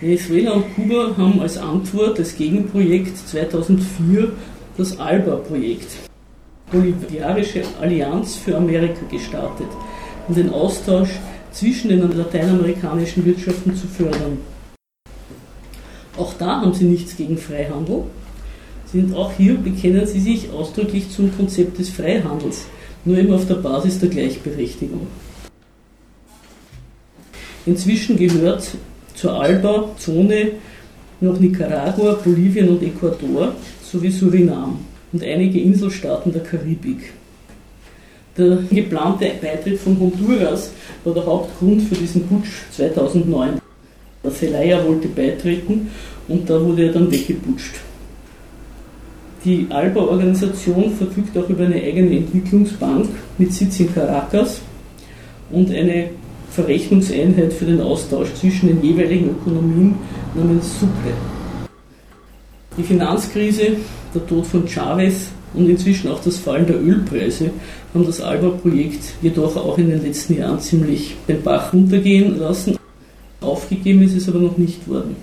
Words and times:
Venezuela 0.00 0.52
und 0.52 0.74
Kuba 0.74 1.14
haben 1.14 1.40
als 1.40 1.58
Antwort, 1.58 2.18
als 2.18 2.34
Gegenprojekt 2.34 3.18
2004 3.18 4.32
das 4.78 4.98
ALBA-Projekt, 4.98 5.88
Bolivarianische 6.72 7.62
Allianz 7.78 8.36
für 8.36 8.56
Amerika, 8.56 9.00
gestartet, 9.10 9.66
um 10.26 10.34
den 10.34 10.48
Austausch 10.48 11.10
zwischen 11.52 11.90
den 11.90 12.16
lateinamerikanischen 12.16 13.26
Wirtschaften 13.26 13.76
zu 13.76 13.86
fördern. 13.88 14.38
Auch 16.16 16.32
da 16.38 16.62
haben 16.62 16.72
sie 16.72 16.84
nichts 16.84 17.14
gegen 17.14 17.36
Freihandel. 17.36 18.04
Sind 18.86 19.14
auch 19.14 19.32
hier 19.36 19.54
bekennen 19.54 20.06
sie 20.06 20.20
sich 20.20 20.50
ausdrücklich 20.50 21.10
zum 21.10 21.36
Konzept 21.36 21.78
des 21.78 21.90
Freihandels, 21.90 22.64
nur 23.04 23.18
eben 23.18 23.34
auf 23.34 23.46
der 23.46 23.56
Basis 23.56 23.98
der 23.98 24.08
Gleichberechtigung. 24.08 25.08
Inzwischen 27.66 28.16
gehört 28.16 28.66
zur 29.20 29.34
ALBA-Zone 29.34 30.52
noch 31.20 31.38
Nicaragua, 31.38 32.14
Bolivien 32.24 32.70
und 32.70 32.82
Ecuador 32.82 33.52
sowie 33.82 34.10
Surinam 34.10 34.78
und 35.12 35.22
einige 35.22 35.60
Inselstaaten 35.60 36.32
der 36.32 36.42
Karibik. 36.42 37.12
Der 38.38 38.58
geplante 38.70 39.30
Beitritt 39.42 39.78
von 39.78 39.98
Honduras 40.00 40.70
war 41.04 41.12
der 41.12 41.26
Hauptgrund 41.26 41.82
für 41.82 41.96
diesen 41.96 42.26
Putsch 42.26 42.48
2009. 42.72 43.60
Der 44.24 44.32
Zelaya 44.32 44.82
wollte 44.86 45.08
beitreten 45.08 45.90
und 46.28 46.48
da 46.48 46.58
wurde 46.58 46.86
er 46.86 46.92
dann 46.92 47.10
weggeputscht. 47.10 47.74
Die 49.44 49.66
ALBA-Organisation 49.68 50.94
verfügt 50.96 51.36
auch 51.36 51.48
über 51.48 51.64
eine 51.64 51.76
eigene 51.76 52.16
Entwicklungsbank 52.16 53.08
mit 53.36 53.52
Sitz 53.52 53.80
in 53.80 53.92
Caracas 53.92 54.60
und 55.50 55.70
eine 55.70 56.10
Verrechnungseinheit 56.50 57.52
für 57.52 57.64
den 57.64 57.80
Austausch 57.80 58.28
zwischen 58.34 58.68
den 58.68 58.82
jeweiligen 58.82 59.30
Ökonomien 59.30 59.94
namens 60.34 60.80
Sucre. 60.80 61.14
Die 62.76 62.82
Finanzkrise, 62.82 63.76
der 64.14 64.26
Tod 64.26 64.46
von 64.46 64.66
Chavez 64.66 65.28
und 65.54 65.68
inzwischen 65.68 66.10
auch 66.10 66.20
das 66.22 66.36
Fallen 66.36 66.66
der 66.66 66.80
Ölpreise 66.80 67.50
haben 67.92 68.06
das 68.06 68.20
ALBA-Projekt 68.20 69.14
jedoch 69.22 69.56
auch 69.56 69.78
in 69.78 69.90
den 69.90 70.02
letzten 70.02 70.38
Jahren 70.38 70.60
ziemlich 70.60 71.16
den 71.28 71.42
Bach 71.42 71.72
runtergehen 71.72 72.38
lassen. 72.38 72.76
Aufgegeben 73.40 74.02
ist 74.02 74.16
es 74.16 74.28
aber 74.28 74.38
noch 74.38 74.58
nicht 74.58 74.86
worden. 74.88 75.16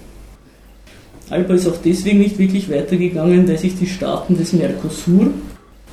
ALBA 1.30 1.54
ist 1.56 1.68
auch 1.68 1.78
deswegen 1.84 2.20
nicht 2.20 2.38
wirklich 2.40 2.70
weitergegangen, 2.70 3.48
weil 3.48 3.58
sich 3.58 3.78
die 3.78 3.88
Staaten 3.88 4.38
des 4.38 4.54
Mercosur, 4.54 5.32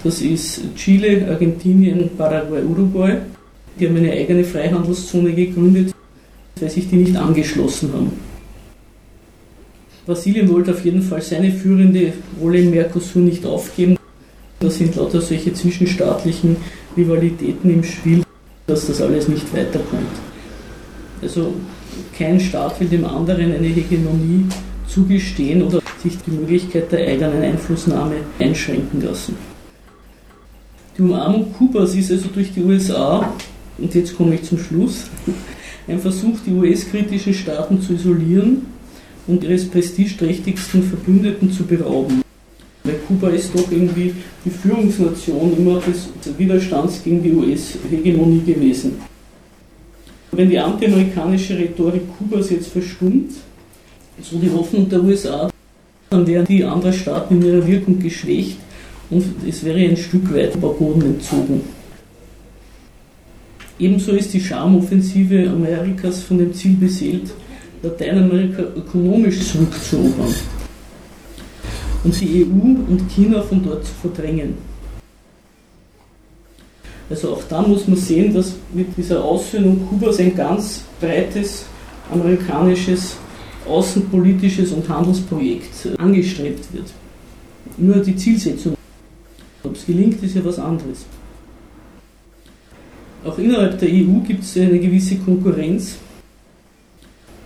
das 0.03 0.21
ist 0.21 0.63
Chile, 0.77 1.27
Argentinien, 1.29 2.11
Paraguay, 2.17 2.63
Uruguay, 2.63 3.17
die 3.79 3.89
haben 3.89 3.97
eine 3.97 4.13
eigene 4.13 4.45
Freihandelszone 4.45 5.33
gegründet, 5.33 5.95
weil 6.61 6.71
sich 6.71 6.89
die 6.89 6.97
nicht 6.97 7.17
angeschlossen 7.17 7.93
haben. 7.93 8.13
Brasilien 10.07 10.51
wollte 10.51 10.73
auf 10.73 10.85
jeden 10.85 11.03
Fall 11.03 11.23
seine 11.23 11.51
führende 11.51 12.13
Rolle 12.41 12.59
im 12.59 12.71
Mercosur 12.71 13.23
nicht 13.23 13.47
aufgeben. 13.47 13.97
Da 14.61 14.71
sind 14.71 14.95
lauter 14.97 15.21
solche 15.21 15.53
zwischenstaatlichen 15.55 16.57
Rivalitäten 16.97 17.71
im 17.71 17.83
Spiel, 17.83 18.23
dass 18.67 18.87
das 18.87 19.01
alles 19.01 19.29
nicht 19.29 19.53
weiterkommt. 19.55 20.13
Also 21.23 21.55
kein 22.17 22.39
Staat 22.39 22.79
will 22.81 22.89
dem 22.89 23.05
anderen 23.05 23.53
eine 23.53 23.67
Hegemonie 23.67 24.47
zugestehen 24.87 25.63
oder 25.63 25.81
sich 26.03 26.19
die 26.27 26.31
Möglichkeit 26.31 26.93
der 26.93 27.09
eigenen 27.09 27.43
Einflussnahme 27.43 28.17
einschränken 28.39 29.03
lassen. 29.03 29.37
Die 30.97 31.03
Umarmung 31.03 31.53
Kubas 31.53 31.95
ist 31.95 32.13
also 32.13 32.29
durch 32.29 32.53
die 32.53 32.63
USA 32.63 33.33
und 33.79 33.95
jetzt 33.95 34.17
komme 34.17 34.37
ich 34.37 34.45
zum 34.45 34.59
Schluss, 34.59 35.05
ein 35.87 35.99
Versuch, 35.99 36.39
die 36.47 36.53
US-kritischen 36.53 37.35
Staaten 37.35 37.81
zu 37.81 37.95
isolieren 37.95 38.67
und 39.27 39.45
ihres 39.45 39.69
prestigeträchtigsten 39.69 40.83
Verbündeten 40.83 41.51
zu 41.51 41.65
berauben. 41.65 42.23
Weil 42.85 42.97
Kuba 43.09 43.31
ist 43.31 43.55
doch 43.55 43.71
irgendwie 43.71 44.15
die 44.45 44.51
Führungsnation 44.51 45.57
immer 45.57 45.81
des 45.81 46.09
Widerstands 46.37 47.03
gegen 47.03 47.23
die 47.23 47.33
US-Hegemonie 47.33 48.43
gewesen. 48.45 48.93
Wenn 50.33 50.51
die 50.51 50.59
antiamerikanische 50.59 51.57
Rhetorik 51.59 52.03
Kubas 52.19 52.51
jetzt 52.51 52.69
verstummt, 52.69 53.33
so 54.21 54.39
die 54.39 54.51
Hoffnung 54.51 54.89
der 54.89 55.03
USA, 55.03 55.51
dann 56.11 56.27
wären 56.27 56.47
die 56.47 56.65
anderen 56.65 56.95
Staaten 56.95 57.41
in 57.41 57.47
ihrer 57.47 57.67
Wirkung 57.67 57.99
geschwächt 57.99 58.59
und 59.11 59.25
es 59.49 59.65
wäre 59.65 59.79
ein 59.79 59.97
Stück 59.97 60.35
weit 60.35 60.61
Boden 60.61 61.03
entzogen. 61.03 61.63
Ebenso 63.79 64.13
ist 64.13 64.33
die 64.33 64.41
Charmoffensive 64.41 65.51
Amerikas 65.51 66.23
von 66.23 66.39
dem 66.39 66.55
Ziel 66.55 66.77
beseelt, 66.77 67.31
Lateinamerika 67.83 68.63
ökonomisch 68.77 69.41
zurückzuerobern 69.51 70.35
und 72.05 72.21
die 72.21 72.45
EU 72.45 72.91
und 72.91 73.09
China 73.11 73.43
von 73.43 73.63
dort 73.65 73.85
zu 73.85 73.93
verdrängen. 74.01 74.55
Also 77.11 77.33
auch 77.33 77.43
da 77.49 77.63
muss 77.63 77.87
man 77.89 77.97
sehen, 77.97 78.33
dass 78.33 78.55
mit 78.73 78.97
dieser 78.97 79.23
Aussöhnung 79.23 79.87
Kubas 79.89 80.19
ein 80.19 80.35
ganz 80.35 80.85
breites 81.01 81.67
amerikanisches 82.11 83.17
außenpolitisches 83.69 84.73
und 84.73 84.89
Handelsprojekt 84.89 85.99
angestrebt 85.99 86.73
wird. 86.73 86.93
Nur 87.77 87.97
die 87.97 88.17
Zielsetzung, 88.17 88.75
ob 89.63 89.75
es 89.75 89.87
gelingt, 89.87 90.23
ist 90.23 90.37
ja 90.37 90.45
was 90.45 90.59
anderes. 90.59 91.05
Auch 93.25 93.39
innerhalb 93.39 93.79
der 93.79 93.89
EU 93.89 94.21
gibt 94.27 94.45
es 94.45 94.57
eine 94.57 94.79
gewisse 94.79 95.17
Konkurrenz, 95.17 95.97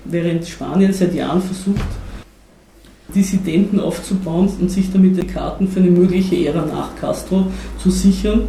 während 0.05 0.47
Spanien 0.47 0.93
seit 0.93 1.15
Jahren 1.15 1.41
versucht, 1.41 1.87
Dissidenten 3.15 3.79
aufzubauen 3.79 4.51
und 4.61 4.71
sich 4.71 4.93
damit 4.93 5.17
die 5.17 5.27
Karten 5.27 5.69
für 5.69 5.81
eine 5.81 5.91
mögliche 5.91 6.47
Ära 6.47 6.67
nach 6.67 6.97
Castro 6.97 7.47
zu 7.81 7.91
sichern, 7.91 8.49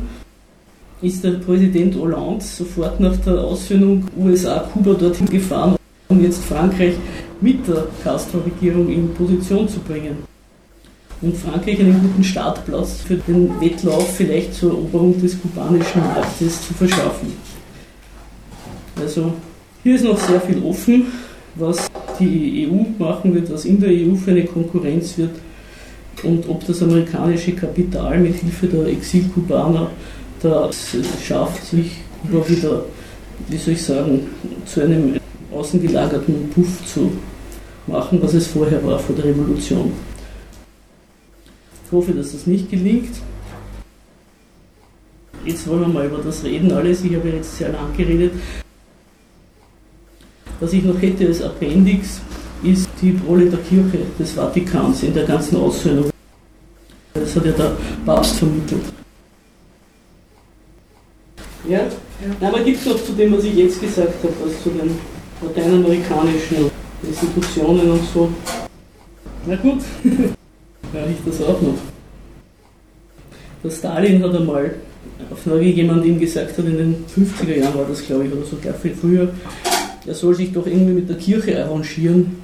ist 1.02 1.24
der 1.24 1.34
Präsident 1.34 1.96
Hollande 1.96 2.44
sofort 2.44 3.00
nach 3.00 3.16
der 3.18 3.40
Aussöhnung 3.40 4.06
USA-Kuba 4.18 4.96
dorthin 4.96 5.28
gefahren, 5.28 5.76
um 6.10 6.24
jetzt 6.24 6.44
Frankreich 6.44 6.96
mit 7.40 7.66
der 7.68 7.88
Castro-Regierung 8.04 8.90
in 8.90 9.14
Position 9.14 9.70
zu 9.70 9.80
bringen 9.80 10.30
und 11.22 11.36
Frankreich 11.36 11.80
einen 11.80 12.02
guten 12.02 12.24
Startplatz 12.24 13.02
für 13.06 13.16
den 13.16 13.60
Wettlauf 13.60 14.16
vielleicht 14.16 14.54
zur 14.54 14.72
Eroberung 14.72 15.20
des 15.22 15.40
kubanischen 15.42 16.02
Marktes 16.02 16.68
zu 16.68 16.74
verschaffen. 16.74 17.34
Also 18.96 19.34
hier 19.84 19.96
ist 19.96 20.04
noch 20.04 20.18
sehr 20.18 20.40
viel 20.42 20.64
offen, 20.64 21.08
was 21.56 21.88
die 22.20 22.68
EU 22.70 23.04
machen 23.04 23.34
wird, 23.34 23.52
was 23.52 23.66
in 23.66 23.80
der 23.80 23.90
EU 23.90 24.16
für 24.16 24.32
eine 24.32 24.46
Konkurrenz 24.46 25.18
wird 25.18 25.32
und 26.24 26.48
ob 26.50 26.66
das 26.66 26.82
amerikanische 26.82 27.54
Kapital 27.54 28.20
mit 28.20 28.36
Hilfe 28.36 28.68
der 28.68 28.88
Exilkubaner 28.88 29.90
da 30.42 30.70
schafft, 31.26 31.66
sich 31.66 31.92
immer 32.30 32.48
wieder, 32.48 32.84
wie 33.48 33.58
soll 33.58 33.74
ich 33.74 33.84
sagen, 33.84 34.28
zu 34.66 34.82
einem 34.82 35.16
außengelagerten 35.54 36.50
Puff 36.50 36.86
zu 36.86 37.12
machen, 37.88 38.20
was 38.22 38.34
es 38.34 38.48
vorher 38.48 38.84
war 38.86 39.00
vor 39.00 39.16
der 39.16 39.26
Revolution. 39.26 39.92
Ich 41.90 41.98
hoffe, 41.98 42.12
dass 42.12 42.34
das 42.34 42.46
nicht 42.46 42.70
gelingt. 42.70 43.16
Jetzt 45.44 45.68
wollen 45.68 45.82
wir 45.82 45.88
mal 45.88 46.06
über 46.06 46.20
das 46.20 46.44
reden 46.44 46.72
alles. 46.72 47.04
Ich 47.04 47.16
habe 47.16 47.30
jetzt 47.30 47.58
sehr 47.58 47.70
lang 47.70 47.98
geredet. 47.98 48.32
Was 50.60 50.72
ich 50.72 50.84
noch 50.84 51.02
hätte 51.02 51.26
als 51.26 51.42
Appendix, 51.42 52.22
ist 52.62 52.88
die 53.02 53.18
Rolle 53.28 53.50
der 53.50 53.58
Kirche 53.62 54.02
des 54.20 54.34
Vatikans 54.34 55.02
in 55.02 55.16
der 55.16 55.26
ganzen 55.26 55.56
Aussöhnung. 55.58 56.12
Das 57.16 57.36
hat 57.36 57.46
ja 57.46 57.54
der 57.54 57.72
Papst 58.06 58.36
vermittelt. 58.36 58.84
Ja? 61.68 61.80
ja. 61.80 62.48
Aber 62.48 62.60
gibt 62.60 62.82
es 62.82 62.86
noch 62.86 63.04
zu 63.04 63.14
dem, 63.14 63.36
was 63.36 63.44
ich 63.46 63.56
jetzt 63.56 63.82
gesagt 63.82 64.24
habe, 64.24 64.34
was 64.46 64.62
zu 64.62 64.70
den 64.70 64.92
lateinamerikanischen 65.42 66.70
Institutionen 67.02 67.90
und 67.90 68.04
so? 68.14 68.30
Na 69.48 69.56
gut. 69.56 69.82
ja, 70.94 71.02
ich 71.10 71.18
das 71.26 71.48
auch 71.48 71.62
noch. 71.62 71.78
Der 73.64 73.70
Stalin 73.70 74.24
hat 74.24 74.36
einmal, 74.36 74.76
auf 75.32 75.40
Frage 75.40 75.66
jemand 75.66 76.06
ihm 76.06 76.20
gesagt 76.20 76.58
hat, 76.58 76.66
in 76.66 76.78
den 76.78 77.06
50er 77.06 77.58
Jahren 77.58 77.76
war 77.76 77.86
das, 77.86 78.06
glaube 78.06 78.26
ich, 78.26 78.32
oder 78.32 78.46
sogar 78.46 78.74
viel 78.74 78.94
früher, 78.94 79.30
er 80.06 80.14
soll 80.14 80.34
sich 80.34 80.52
doch 80.54 80.66
irgendwie 80.66 80.94
mit 80.94 81.10
der 81.10 81.18
Kirche 81.18 81.64
arrangieren 81.64 82.38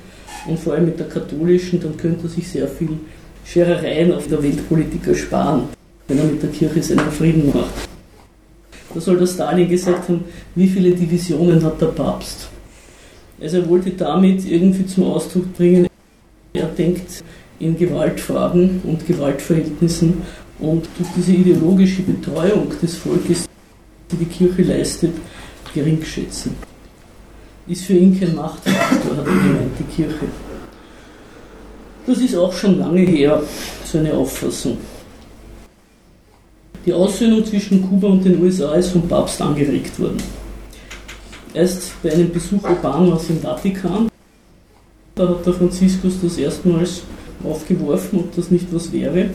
und 0.48 0.60
vor 0.60 0.74
allem 0.74 0.86
mit 0.86 1.00
der 1.00 1.08
katholischen, 1.08 1.80
dann 1.80 1.96
könnte 1.98 2.28
er 2.28 2.30
sich 2.30 2.48
sehr 2.48 2.68
viel 2.68 2.90
Scherereien 3.46 4.12
auf 4.12 4.28
der 4.28 4.44
Weltpolitik 4.44 5.08
ersparen, 5.08 5.64
wenn 6.08 6.18
er 6.18 6.26
mit 6.26 6.44
der 6.44 6.50
Kirche 6.50 6.84
seinen 6.84 7.12
Frieden 7.12 7.48
macht. 7.48 7.88
Da 8.94 9.00
soll 9.00 9.18
der 9.18 9.28
Stalin 9.28 9.70
gesagt 9.70 10.10
haben, 10.10 10.26
wie 10.56 10.68
viele 10.68 10.92
Divisionen 10.92 11.64
hat 11.64 11.82
der 11.82 11.88
Papst? 11.88 12.50
Also 13.42 13.58
er 13.58 13.70
wollte 13.70 13.92
damit 13.92 14.46
irgendwie 14.50 14.86
zum 14.86 15.06
Ausdruck 15.06 15.54
bringen, 15.56 15.88
er 16.54 16.68
denkt 16.68 17.24
in 17.60 17.78
Gewaltfragen 17.78 18.82
und 18.84 19.06
Gewaltverhältnissen 19.08 20.22
und 20.60 20.88
durch 20.98 21.10
diese 21.16 21.32
ideologische 21.32 22.02
Betreuung 22.02 22.72
des 22.82 22.96
Volkes, 22.98 23.46
die 24.12 24.18
die 24.18 24.26
Kirche 24.26 24.64
leistet, 24.64 25.14
gering 25.74 26.04
schätzen. 26.04 26.56
ist 27.68 27.86
für 27.86 27.94
ihn 27.94 28.18
kein 28.20 28.36
Machtfaktor, 28.36 29.18
hat 29.18 29.26
er 29.26 29.34
gemeint, 29.34 29.72
die 29.80 29.96
Kirche. 29.96 30.26
Das 32.06 32.20
ist 32.20 32.36
auch 32.36 32.54
schon 32.54 32.80
lange 32.80 33.02
her, 33.02 33.42
so 33.84 33.98
eine 33.98 34.14
Auffassung. 34.14 34.78
Die 36.86 36.94
Aussöhnung 36.94 37.44
zwischen 37.44 37.82
Kuba 37.82 38.10
und 38.10 38.24
den 38.24 38.42
USA 38.42 38.76
ist 38.76 38.90
vom 38.90 39.08
Papst 39.08 39.42
angeregt 39.42 40.00
worden. 40.00 40.22
Erst 41.54 42.02
bei 42.04 42.12
einem 42.12 42.32
Besuch 42.32 42.64
Obamas 42.64 43.30
im 43.30 43.42
Vatikan, 43.42 44.08
da 45.16 45.30
hat 45.30 45.46
der 45.46 45.54
Franziskus 45.54 46.14
das 46.22 46.38
erstmals 46.38 47.02
aufgeworfen, 47.44 48.20
ob 48.20 48.36
das 48.36 48.52
nicht 48.52 48.68
was 48.72 48.92
wäre. 48.92 49.30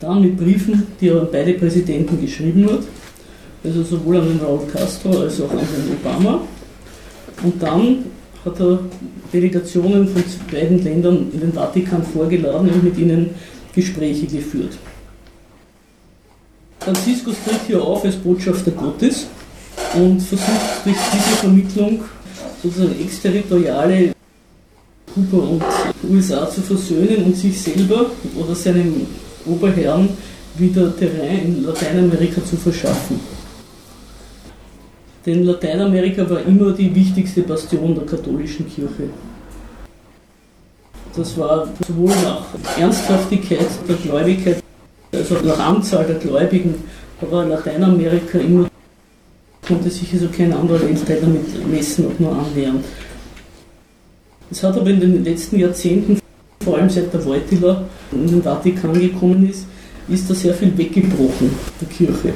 Dann 0.00 0.20
mit 0.20 0.36
Briefen, 0.36 0.86
die 1.00 1.08
er 1.08 1.22
an 1.22 1.28
beide 1.32 1.54
Präsidenten 1.54 2.20
geschrieben 2.20 2.66
hat, 2.70 2.80
also 3.64 3.82
sowohl 3.82 4.18
an 4.18 4.28
den 4.28 4.40
Raúl 4.40 4.66
Castro 4.70 5.20
als 5.20 5.40
auch 5.40 5.50
an 5.50 5.58
den 5.58 5.96
Obama. 5.98 6.40
Und 7.42 7.62
dann 7.62 8.04
hat 8.44 8.60
er 8.60 8.78
Delegationen 9.32 10.06
von 10.08 10.22
beiden 10.50 10.82
Ländern 10.82 11.28
in 11.32 11.40
den 11.40 11.52
Vatikan 11.52 12.02
vorgeladen 12.02 12.70
und 12.70 12.84
mit 12.84 12.98
ihnen 12.98 13.30
Gespräche 13.74 14.26
geführt. 14.26 14.78
Franziskus 16.80 17.34
tritt 17.44 17.60
hier 17.66 17.82
auf 17.82 18.04
als 18.04 18.16
Botschafter 18.16 18.70
Gottes 18.70 19.26
und 19.94 20.20
versucht 20.20 20.84
durch 20.84 20.96
diese 21.12 21.36
Vermittlung 21.36 22.04
sozusagen 22.62 23.00
exterritoriale 23.00 24.15
Kuba 25.16 25.46
und 25.46 25.62
USA 26.10 26.46
zu 26.50 26.60
versöhnen 26.60 27.24
und 27.24 27.34
sich 27.34 27.58
selber 27.58 28.10
oder 28.36 28.54
seinem 28.54 29.06
Oberherrn 29.46 30.10
wieder 30.58 30.94
Terrain 30.94 31.46
in 31.46 31.64
Lateinamerika 31.64 32.44
zu 32.44 32.56
verschaffen. 32.56 33.18
Denn 35.24 35.44
Lateinamerika 35.44 36.28
war 36.28 36.42
immer 36.42 36.72
die 36.72 36.94
wichtigste 36.94 37.40
Bastion 37.40 37.94
der 37.94 38.04
katholischen 38.04 38.68
Kirche. 38.68 39.08
Das 41.16 41.38
war 41.38 41.66
sowohl 41.88 42.12
nach 42.22 42.44
Ernsthaftigkeit 42.78 43.68
der 43.88 43.96
Gläubigkeit, 43.96 44.62
also 45.12 45.36
nach 45.36 45.58
Anzahl 45.58 46.04
der 46.04 46.16
Gläubigen, 46.16 46.74
war 47.22 47.46
Lateinamerika 47.46 48.38
immer, 48.38 48.68
konnte 49.66 49.88
sich 49.88 50.12
also 50.12 50.28
kein 50.28 50.52
anderer 50.52 50.82
Weltteil 50.82 51.20
damit 51.22 51.66
messen 51.70 52.04
und 52.04 52.20
nur 52.20 52.36
annähern. 52.36 52.84
Es 54.50 54.62
hat 54.62 54.76
aber 54.76 54.90
in 54.90 55.00
den 55.00 55.24
letzten 55.24 55.58
Jahrzehnten, 55.58 56.20
vor 56.62 56.78
allem 56.78 56.88
seit 56.88 57.12
der 57.12 57.24
Wojtyla 57.24 57.84
in 58.12 58.26
den 58.26 58.42
Vatikan 58.42 58.92
gekommen 58.92 59.48
ist, 59.48 59.66
ist 60.08 60.30
da 60.30 60.34
sehr 60.34 60.54
viel 60.54 60.76
weggebrochen, 60.78 61.50
der 61.80 61.88
Kirche. 61.88 62.32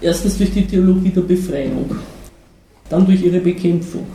Erstens 0.00 0.38
durch 0.38 0.52
die 0.52 0.66
Theologie 0.66 1.10
der 1.10 1.22
Befreiung, 1.22 1.96
dann 2.88 3.04
durch 3.04 3.22
ihre 3.22 3.40
Bekämpfung. 3.40 4.06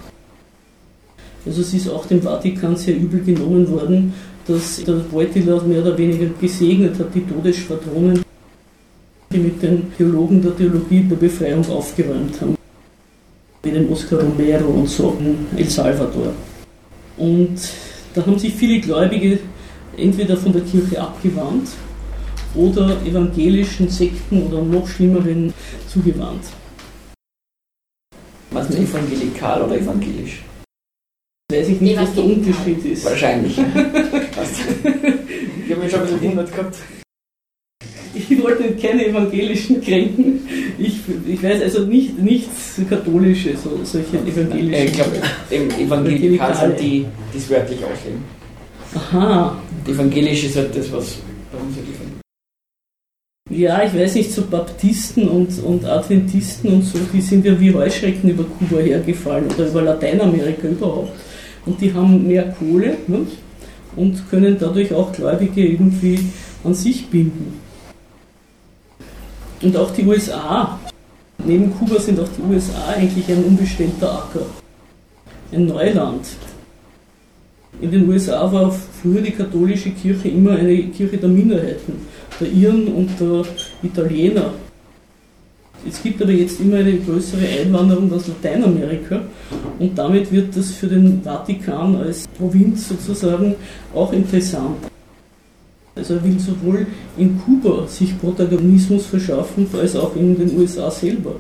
Also 1.46 1.62
es 1.62 1.74
ist 1.74 1.90
auch 1.90 2.06
dem 2.06 2.22
Vatikan 2.22 2.78
sehr 2.78 2.96
übel 2.96 3.22
genommen 3.22 3.70
worden, 3.70 4.14
dass 4.48 4.84
der 4.84 5.12
Wojtyla 5.12 5.62
mehr 5.64 5.82
oder 5.82 5.98
weniger 5.98 6.28
gesegnet 6.40 6.98
hat, 7.00 7.14
die 7.14 7.22
Todesschwadronen, 7.22 8.22
die 9.34 9.38
mit 9.38 9.62
den 9.62 9.92
Theologen 9.98 10.42
der 10.42 10.56
Theologie 10.56 11.02
der 11.02 11.16
Befreiung 11.16 11.68
aufgeräumt 11.70 12.40
haben. 12.40 12.56
Wie 13.64 13.72
den 13.72 13.90
Oscar 13.92 14.22
Romero 14.22 14.70
und 14.70 14.90
so 14.90 15.18
in 15.20 15.58
El 15.58 15.70
Salvador. 15.70 16.34
Und 17.22 17.60
da 18.16 18.26
haben 18.26 18.40
sich 18.40 18.56
viele 18.56 18.82
Gläubige 18.82 19.38
entweder 19.96 20.36
von 20.36 20.54
der 20.54 20.64
Kirche 20.64 21.00
abgewandt 21.00 21.70
oder 22.56 23.00
evangelischen 23.06 23.88
Sekten 23.90 24.42
oder 24.42 24.64
noch 24.64 24.88
schlimmeren 24.88 25.54
zugewandt. 25.88 26.46
Was 28.50 28.72
ist 28.72 28.80
evangelikal 28.80 29.62
oder 29.62 29.78
evangelisch? 29.78 30.42
Weiß 31.52 31.70
ich 31.70 31.80
nicht, 31.80 31.98
was 31.98 32.16
der 32.16 32.24
Unterschied 32.24 32.84
ist. 32.86 33.06
Wahrscheinlich. 33.06 33.56
ich 33.60 33.64
habe 33.64 33.78
mich 35.84 35.92
schon 35.92 36.00
ein 36.00 36.06
bisschen 36.06 36.22
gewundert 36.22 36.52
gehabt. 36.52 36.78
Ich 38.16 38.44
wollte 38.44 38.76
keine 38.78 39.06
evangelischen 39.06 39.80
kränken. 39.80 40.40
Ich, 41.28 41.44
weiß 41.44 41.62
also 41.62 41.86
nicht, 41.86 42.18
nichts 42.20 42.80
Katholisches, 42.90 43.64
so, 43.64 43.80
solche 43.84 44.18
evangelischen. 44.18 44.86
Ich 44.86 44.94
glaube, 44.94 45.18
evangelikal 45.80 46.56
sind 46.56 46.80
die, 46.80 47.06
die 47.34 47.38
es 47.38 47.50
wörtlich 47.50 47.80
auslegen. 47.84 48.24
Aha. 48.96 49.58
Evangelisch 49.88 50.44
ist 50.44 50.58
halt 50.58 50.76
das, 50.76 50.92
was 50.92 51.18
bei 51.52 51.58
uns 51.58 51.76
halt 51.76 51.86
ja, 53.52 53.84
ich 53.84 53.94
weiß 53.94 54.16
nicht, 54.16 54.32
so 54.32 54.44
Baptisten 54.44 55.28
und, 55.28 55.62
und 55.64 55.84
Adventisten 55.84 56.72
und 56.72 56.84
so, 56.84 56.98
die 57.12 57.20
sind 57.20 57.46
ja 57.46 57.60
wie 57.60 57.74
Heuschrecken 57.74 58.30
über 58.30 58.46
Kuba 58.46 58.80
hergefallen 58.80 59.48
oder 59.54 59.68
über 59.68 59.82
Lateinamerika 59.82 60.68
überhaupt. 60.68 61.12
Und 61.66 61.82
die 61.82 61.94
haben 61.94 62.26
mehr 62.26 62.56
Kohle 62.58 62.96
ne? 63.08 63.28
und 63.98 64.30
können 64.30 64.56
dadurch 64.58 64.94
auch 64.94 65.12
Gläubige 65.12 65.68
irgendwie 65.68 66.20
an 66.64 66.74
sich 66.74 67.08
binden. 67.08 67.60
Und 69.62 69.76
auch 69.76 69.92
die 69.92 70.06
USA. 70.06 70.80
Neben 71.46 71.74
Kuba 71.74 72.00
sind 72.00 72.20
auch 72.20 72.28
die 72.38 72.54
USA 72.54 72.94
eigentlich 72.96 73.28
ein 73.30 73.44
unbestellter 73.44 74.12
Acker. 74.12 74.46
Ein 75.52 75.66
Neuland. 75.66 76.26
In 77.82 77.90
den 77.90 78.08
USA 78.08 78.52
war 78.52 78.72
früher 78.72 79.22
die 79.22 79.32
katholische 79.32 79.90
Kirche 79.92 80.28
immer 80.28 80.52
eine 80.52 80.78
Kirche 80.84 81.18
der 81.18 81.30
Minderheiten, 81.30 81.94
der 82.40 82.48
Iren 82.48 82.88
und 82.90 83.10
der 83.20 83.44
Italiener. 83.82 84.54
Es 85.88 86.04
gibt 86.04 86.22
aber 86.22 86.32
jetzt 86.32 86.60
immer 86.60 86.78
eine 86.78 86.96
größere 86.98 87.48
Einwanderung 87.60 88.14
aus 88.14 88.28
Lateinamerika 88.28 89.22
und 89.80 89.98
damit 89.98 90.32
wird 90.32 90.56
das 90.56 90.70
für 90.72 90.88
den 90.88 91.24
Vatikan 91.24 91.96
als 91.96 92.28
Provinz 92.28 92.90
sozusagen 92.90 93.56
auch 93.96 94.14
interessant. 94.14 94.91
Also 95.96 96.16
er 96.16 96.24
will 96.24 96.40
sowohl 96.40 96.88
in 97.18 97.40
Kuba 97.40 97.86
sich 97.88 98.18
Protagonismus 98.20 99.06
verschaffen, 99.06 99.68
als 99.74 99.96
auch 99.96 100.16
in 100.16 100.38
den 100.38 100.58
USA 100.58 100.90
selber. 100.90 101.36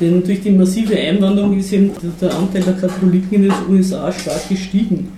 Denn 0.00 0.22
durch 0.24 0.40
die 0.40 0.50
massive 0.50 0.96
Einwanderung 0.96 1.58
ist 1.58 1.72
eben 1.72 1.92
der 2.20 2.34
Anteil 2.34 2.62
der 2.62 2.74
Katholiken 2.74 3.34
in 3.34 3.42
den 3.42 3.52
USA 3.68 4.10
stark 4.10 4.48
gestiegen. 4.48 5.12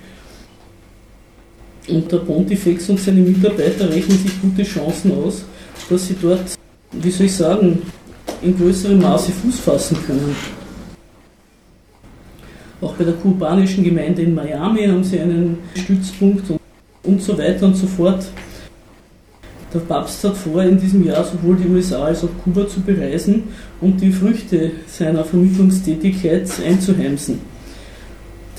Und 1.88 2.10
der 2.10 2.18
Pontifex 2.18 2.88
und 2.90 3.00
seine 3.00 3.20
Mitarbeiter 3.20 3.88
rechnen 3.88 4.18
sich 4.18 4.40
gute 4.40 4.62
Chancen 4.62 5.12
aus, 5.12 5.44
dass 5.88 6.08
sie 6.08 6.16
dort, 6.20 6.42
wie 6.92 7.10
soll 7.10 7.26
ich 7.26 7.34
sagen, 7.34 7.82
in 8.42 8.56
größerem 8.56 9.00
Maße 9.00 9.32
Fuß 9.32 9.60
fassen 9.60 9.96
können. 10.04 10.34
Auch 12.80 12.94
bei 12.94 13.04
der 13.04 13.14
kubanischen 13.14 13.84
Gemeinde 13.84 14.22
in 14.22 14.34
Miami 14.34 14.84
haben 14.86 15.04
sie 15.04 15.20
einen 15.20 15.58
Stützpunkt 15.76 16.50
und 16.50 16.61
und 17.04 17.22
so 17.22 17.36
weiter 17.36 17.66
und 17.66 17.76
so 17.76 17.86
fort. 17.86 18.24
Der 19.72 19.80
Papst 19.80 20.22
hat 20.24 20.36
vor, 20.36 20.62
in 20.62 20.78
diesem 20.78 21.04
Jahr 21.04 21.24
sowohl 21.24 21.56
die 21.56 21.68
USA 21.68 22.04
als 22.04 22.22
auch 22.22 22.28
Kuba 22.44 22.68
zu 22.68 22.80
bereisen 22.80 23.44
und 23.80 24.00
die 24.00 24.12
Früchte 24.12 24.72
seiner 24.86 25.24
Vermittlungstätigkeit 25.24 26.48
einzuheimsen. 26.66 27.40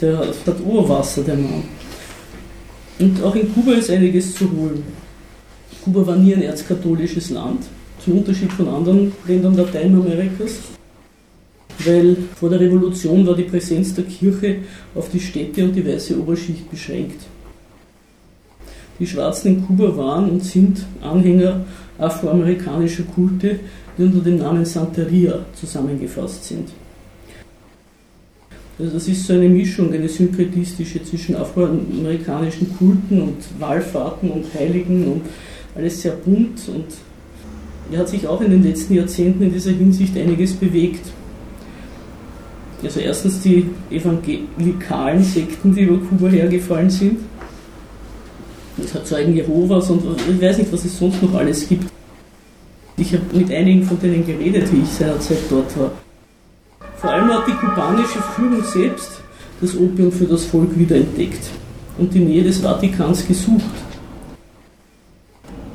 Der 0.01 0.17
hat 0.19 0.65
Oberwasser, 0.65 1.21
der 1.21 1.35
Mann. 1.35 1.63
Und 2.99 3.23
auch 3.23 3.35
in 3.35 3.53
Kuba 3.53 3.73
ist 3.73 3.91
einiges 3.91 4.33
zu 4.33 4.51
holen. 4.51 4.83
Kuba 5.83 6.07
war 6.07 6.15
nie 6.15 6.33
ein 6.33 6.41
erzkatholisches 6.41 7.29
Land, 7.29 7.63
zum 8.03 8.17
Unterschied 8.17 8.51
von 8.51 8.67
anderen 8.67 9.11
Ländern 9.27 9.55
Lateinamerikas, 9.55 10.59
weil 11.85 12.17
vor 12.35 12.49
der 12.49 12.59
Revolution 12.59 13.25
war 13.27 13.35
die 13.35 13.43
Präsenz 13.43 13.93
der 13.93 14.05
Kirche 14.05 14.57
auf 14.95 15.09
die 15.09 15.19
Städte 15.19 15.63
und 15.63 15.73
die 15.73 15.85
weiße 15.85 16.19
Oberschicht 16.19 16.69
beschränkt. 16.71 17.21
Die 18.99 19.07
Schwarzen 19.07 19.47
in 19.55 19.65
Kuba 19.65 19.95
waren 19.97 20.29
und 20.29 20.43
sind 20.43 20.85
Anhänger 21.01 21.65
afroamerikanischer 21.97 23.03
Kulte, 23.03 23.59
die 23.97 24.03
unter 24.03 24.19
dem 24.19 24.37
Namen 24.37 24.65
Santeria 24.65 25.39
zusammengefasst 25.53 26.45
sind. 26.45 26.69
Also 28.79 28.93
das 28.93 29.07
ist 29.07 29.25
so 29.27 29.33
eine 29.33 29.49
Mischung, 29.49 29.93
eine 29.93 30.09
synkretistische 30.09 31.03
zwischen 31.03 31.35
afroamerikanischen 31.35 32.75
Kulten 32.75 33.21
und 33.21 33.37
Wallfahrten 33.59 34.31
und 34.31 34.45
Heiligen 34.53 35.05
und 35.05 35.21
alles 35.75 36.01
sehr 36.01 36.13
bunt 36.13 36.67
und 36.67 36.85
er 37.91 37.99
hat 37.99 38.09
sich 38.09 38.27
auch 38.27 38.41
in 38.41 38.51
den 38.51 38.63
letzten 38.63 38.95
Jahrzehnten 38.95 39.43
in 39.43 39.53
dieser 39.53 39.71
Hinsicht 39.71 40.17
einiges 40.17 40.53
bewegt. 40.53 41.05
Also 42.83 42.99
erstens 42.99 43.41
die 43.41 43.65
evangelikalen 43.91 45.23
Sekten, 45.23 45.73
die 45.75 45.81
über 45.81 45.97
Kuba 45.97 46.29
hergefallen 46.29 46.89
sind, 46.89 47.19
Zeugen 48.85 49.35
Jehovas 49.35 49.89
und 49.89 50.03
ich 50.29 50.41
weiß 50.41 50.57
nicht, 50.59 50.71
was 50.71 50.85
es 50.85 50.97
sonst 50.97 51.21
noch 51.21 51.33
alles 51.33 51.67
gibt. 51.67 51.91
Ich 52.97 53.13
habe 53.13 53.23
mit 53.33 53.51
einigen 53.51 53.83
von 53.83 53.99
denen 53.99 54.25
geredet, 54.25 54.71
wie 54.71 54.81
ich 54.81 54.89
seinerzeit 54.89 55.39
dort 55.49 55.77
war. 55.77 55.91
Vor 56.97 57.11
allem 57.11 57.33
hat 57.33 57.47
die 57.47 57.53
kubanische 57.53 58.21
Führung 58.35 58.63
selbst 58.63 59.11
das 59.59 59.75
Opium 59.75 60.11
für 60.11 60.25
das 60.25 60.45
Volk 60.45 60.77
wiederentdeckt 60.77 61.49
und 61.97 62.13
die 62.13 62.19
Nähe 62.19 62.43
des 62.43 62.59
Vatikans 62.59 63.27
gesucht. 63.27 63.63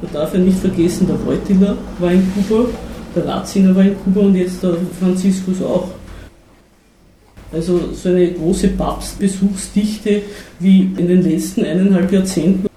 Man 0.01 0.13
darf 0.13 0.33
ja 0.33 0.41
nicht 0.41 0.59
vergessen, 0.59 1.09
der 1.09 1.25
Wojtyla 1.27 1.77
war 1.99 2.13
in 2.13 2.23
Kuba, 2.35 2.69
Der 3.17 3.27
Ratzinger 3.27 3.75
war 3.75 3.83
in 3.83 3.97
Kuba 4.05 4.21
und 4.21 4.37
jetzt 4.37 4.63
der 4.63 4.77
Franziskus 5.01 5.61
auch. 5.63 5.89
Also 7.53 7.93
so 7.95 8.11
eine 8.11 8.31
große 8.33 8.69
Papstbesuchsdichte 8.69 10.23
wie 10.61 10.83
in 10.97 11.09
den 11.09 11.23
letzten 11.23 11.65
eineinhalb 11.65 12.13
Jahrzehnten. 12.13 12.68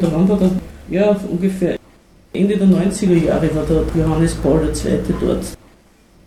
Oder 0.00 0.12
wann 0.12 0.28
war 0.28 0.38
das? 0.38 0.50
Ja, 0.88 1.14
ungefähr 1.30 1.76
Ende 2.32 2.56
der 2.56 2.68
90er 2.68 3.26
Jahre 3.26 3.54
war 3.54 3.64
der 3.66 3.82
Johannes 3.94 4.34
Paul 4.36 4.62
II. 4.62 5.14
dort. 5.20 5.44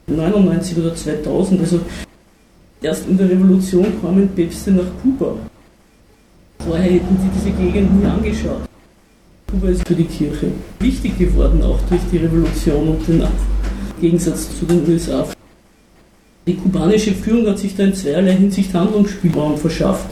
99 0.05 0.77
oder 0.77 0.95
2000. 0.95 1.61
Also 1.61 1.79
erst 2.81 3.07
in 3.07 3.17
der 3.17 3.29
Revolution 3.29 3.87
kamen 3.99 4.29
Päpste 4.35 4.71
nach 4.71 4.85
Kuba. 5.01 5.35
Vorher 6.59 6.91
hätten 6.91 7.17
sie 7.19 7.29
diese 7.35 7.57
Gegend 7.57 7.99
nie 7.99 8.05
angeschaut. 8.05 8.61
Kuba 9.49 9.69
ist 9.69 9.87
für 9.87 9.95
die 9.95 10.05
Kirche 10.05 10.51
wichtig 10.79 11.17
geworden, 11.17 11.63
auch 11.63 11.79
durch 11.89 12.01
die 12.11 12.17
Revolution 12.17 12.89
und 12.89 13.07
den 13.07 13.23
Gegensatz 13.99 14.49
zu 14.59 14.65
den 14.65 14.87
USA. 14.87 15.25
Die 16.45 16.55
kubanische 16.55 17.13
Führung 17.13 17.47
hat 17.47 17.57
sich 17.57 17.75
da 17.75 17.83
in 17.85 17.95
zweierlei 17.95 18.33
Hinsicht 18.33 18.73
Handlungsspielraum 18.73 19.57
verschafft. 19.57 20.09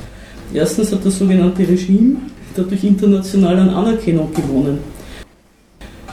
Erstens 0.52 0.92
hat 0.92 1.06
das 1.06 1.20
sogenannte 1.20 1.68
Regime 1.68 2.18
dadurch 2.56 2.84
international 2.84 3.60
an 3.60 3.70
Anerkennung 3.70 4.34
gewonnen. 4.34 4.80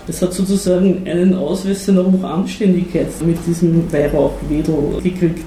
Es 0.07 0.23
hat 0.23 0.33
sozusagen 0.33 1.07
einen 1.07 1.35
Ausweis 1.35 1.85
seiner 1.85 2.11
Hochanständigkeit 2.11 3.09
mit 3.26 3.37
diesem 3.47 3.92
Weihrauchwedel 3.92 5.00
gekriegt. 5.02 5.45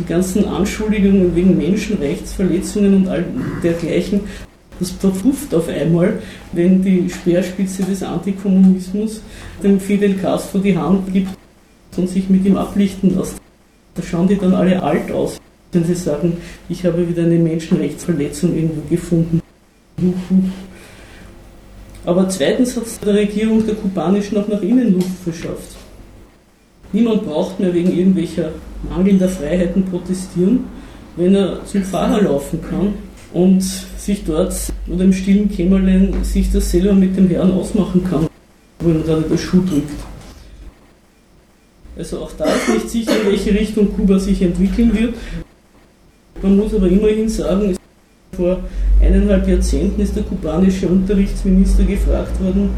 Die 0.00 0.04
ganzen 0.04 0.44
Anschuldigungen 0.46 1.34
wegen 1.34 1.56
Menschenrechtsverletzungen 1.56 2.94
und 2.94 3.08
all 3.08 3.24
dergleichen, 3.62 4.22
das 4.80 4.90
verpufft 4.90 5.54
auf 5.54 5.68
einmal, 5.68 6.20
wenn 6.52 6.82
die 6.82 7.08
Speerspitze 7.08 7.84
des 7.84 8.02
Antikommunismus 8.02 9.22
dem 9.62 9.78
Fidel 9.80 10.14
Castro 10.14 10.58
die 10.58 10.76
Hand 10.76 11.12
gibt 11.12 11.30
und 11.96 12.08
sich 12.08 12.28
mit 12.28 12.44
ihm 12.44 12.56
ablichten 12.56 13.16
lässt. 13.16 13.36
Da 13.94 14.02
schauen 14.02 14.28
die 14.28 14.38
dann 14.38 14.54
alle 14.54 14.80
alt 14.82 15.10
aus, 15.10 15.40
wenn 15.72 15.84
sie 15.84 15.94
sagen, 15.94 16.36
ich 16.68 16.84
habe 16.84 17.08
wieder 17.08 17.24
eine 17.24 17.38
Menschenrechtsverletzung 17.38 18.54
irgendwo 18.54 18.82
gefunden. 18.88 19.40
Aber 22.04 22.28
zweitens 22.28 22.76
hat 22.76 22.86
es 22.86 22.98
der 23.00 23.14
Regierung 23.14 23.66
der 23.66 23.74
kubanischen 23.74 24.38
auch 24.38 24.48
nach 24.48 24.62
innen 24.62 24.94
Luft 24.94 25.18
verschafft. 25.24 25.76
Niemand 26.92 27.26
braucht 27.26 27.60
mehr 27.60 27.74
wegen 27.74 27.96
irgendwelcher 27.96 28.52
mangelnder 28.88 29.28
Freiheiten 29.28 29.84
protestieren, 29.84 30.64
wenn 31.16 31.34
er 31.34 31.64
zum 31.66 31.82
Pfarrer 31.82 32.22
laufen 32.22 32.60
kann 32.62 32.94
und 33.32 33.62
sich 33.62 34.24
dort 34.24 34.54
oder 34.88 35.04
im 35.04 35.12
stillen 35.12 35.50
Kämmerlein 35.50 36.14
sich 36.22 36.50
das 36.50 36.70
selber 36.70 36.94
mit 36.94 37.16
dem 37.16 37.28
Herrn 37.28 37.52
ausmachen 37.52 38.02
kann, 38.08 38.26
wo 38.78 38.88
ihm 38.88 39.04
gerade 39.04 39.22
der 39.22 39.36
Schuh 39.36 39.60
drückt. 39.68 39.90
Also 41.98 42.20
auch 42.20 42.32
da 42.38 42.44
ist 42.44 42.68
nicht 42.68 42.90
sicher, 42.90 43.20
in 43.20 43.26
welche 43.26 43.52
Richtung 43.52 43.92
Kuba 43.94 44.18
sich 44.18 44.40
entwickeln 44.40 44.96
wird. 44.96 45.14
Man 46.42 46.56
muss 46.56 46.72
aber 46.72 46.86
immerhin 46.86 47.28
sagen, 47.28 47.76
vor 48.36 48.60
eineinhalb 49.02 49.48
Jahrzehnten 49.48 50.00
ist 50.00 50.14
der 50.14 50.22
kubanische 50.22 50.86
Unterrichtsminister 50.86 51.82
gefragt 51.82 52.40
worden, 52.40 52.70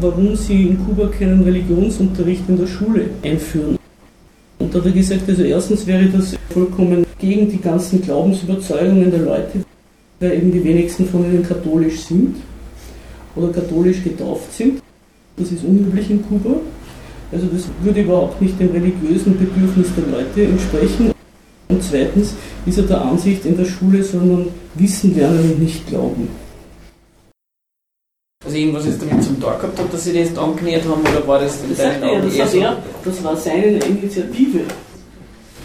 warum 0.00 0.36
sie 0.36 0.66
in 0.68 0.84
Kuba 0.84 1.08
keinen 1.08 1.42
Religionsunterricht 1.42 2.42
in 2.48 2.58
der 2.58 2.66
Schule 2.66 3.06
einführen. 3.22 3.78
Und 4.58 4.74
da 4.74 4.78
hat 4.78 4.86
er 4.86 4.92
gesagt, 4.92 5.28
also 5.28 5.42
erstens 5.42 5.86
wäre 5.86 6.06
das 6.06 6.36
vollkommen 6.50 7.06
gegen 7.18 7.50
die 7.50 7.60
ganzen 7.60 8.02
Glaubensüberzeugungen 8.02 9.10
der 9.10 9.20
Leute, 9.20 9.64
weil 10.20 10.32
eben 10.34 10.52
die 10.52 10.62
wenigsten 10.62 11.06
von 11.06 11.24
ihnen 11.24 11.42
katholisch 11.42 12.00
sind 12.00 12.36
oder 13.36 13.48
katholisch 13.48 14.02
getauft 14.04 14.52
sind. 14.52 14.82
Das 15.38 15.50
ist 15.50 15.64
unüblich 15.64 16.10
in 16.10 16.22
Kuba. 16.26 16.56
Also 17.32 17.46
das 17.46 17.64
würde 17.82 18.02
überhaupt 18.02 18.40
nicht 18.40 18.58
dem 18.60 18.70
religiösen 18.70 19.38
Bedürfnis 19.38 19.88
der 19.96 20.18
Leute 20.18 20.44
entsprechen. 20.44 21.15
Und 21.68 21.82
zweitens 21.82 22.34
ist 22.64 22.78
er 22.78 22.84
der 22.84 23.02
Ansicht, 23.02 23.44
in 23.44 23.56
der 23.56 23.64
Schule 23.64 24.02
soll 24.02 24.22
man 24.22 24.48
Wissen 24.74 25.16
lernen 25.16 25.52
und 25.52 25.62
nicht 25.62 25.86
glauben. 25.86 26.28
Also 28.44 28.58
irgendwas 28.58 28.86
ist 28.86 29.02
damit 29.02 29.24
zum 29.24 29.40
Tag 29.40 29.60
gehabt, 29.60 29.92
dass 29.92 30.04
Sie 30.04 30.12
das 30.12 30.38
angenähert 30.38 30.84
haben 30.84 31.00
oder 31.00 31.26
war 31.26 31.40
das 31.40 31.64
in 31.64 31.76
deinen 31.76 32.02
Augen 32.04 32.38
das, 32.38 32.52
so? 32.52 32.58
er, 32.58 32.76
das 33.04 33.24
war 33.24 33.36
seine 33.36 33.78
Initiative. 33.78 34.60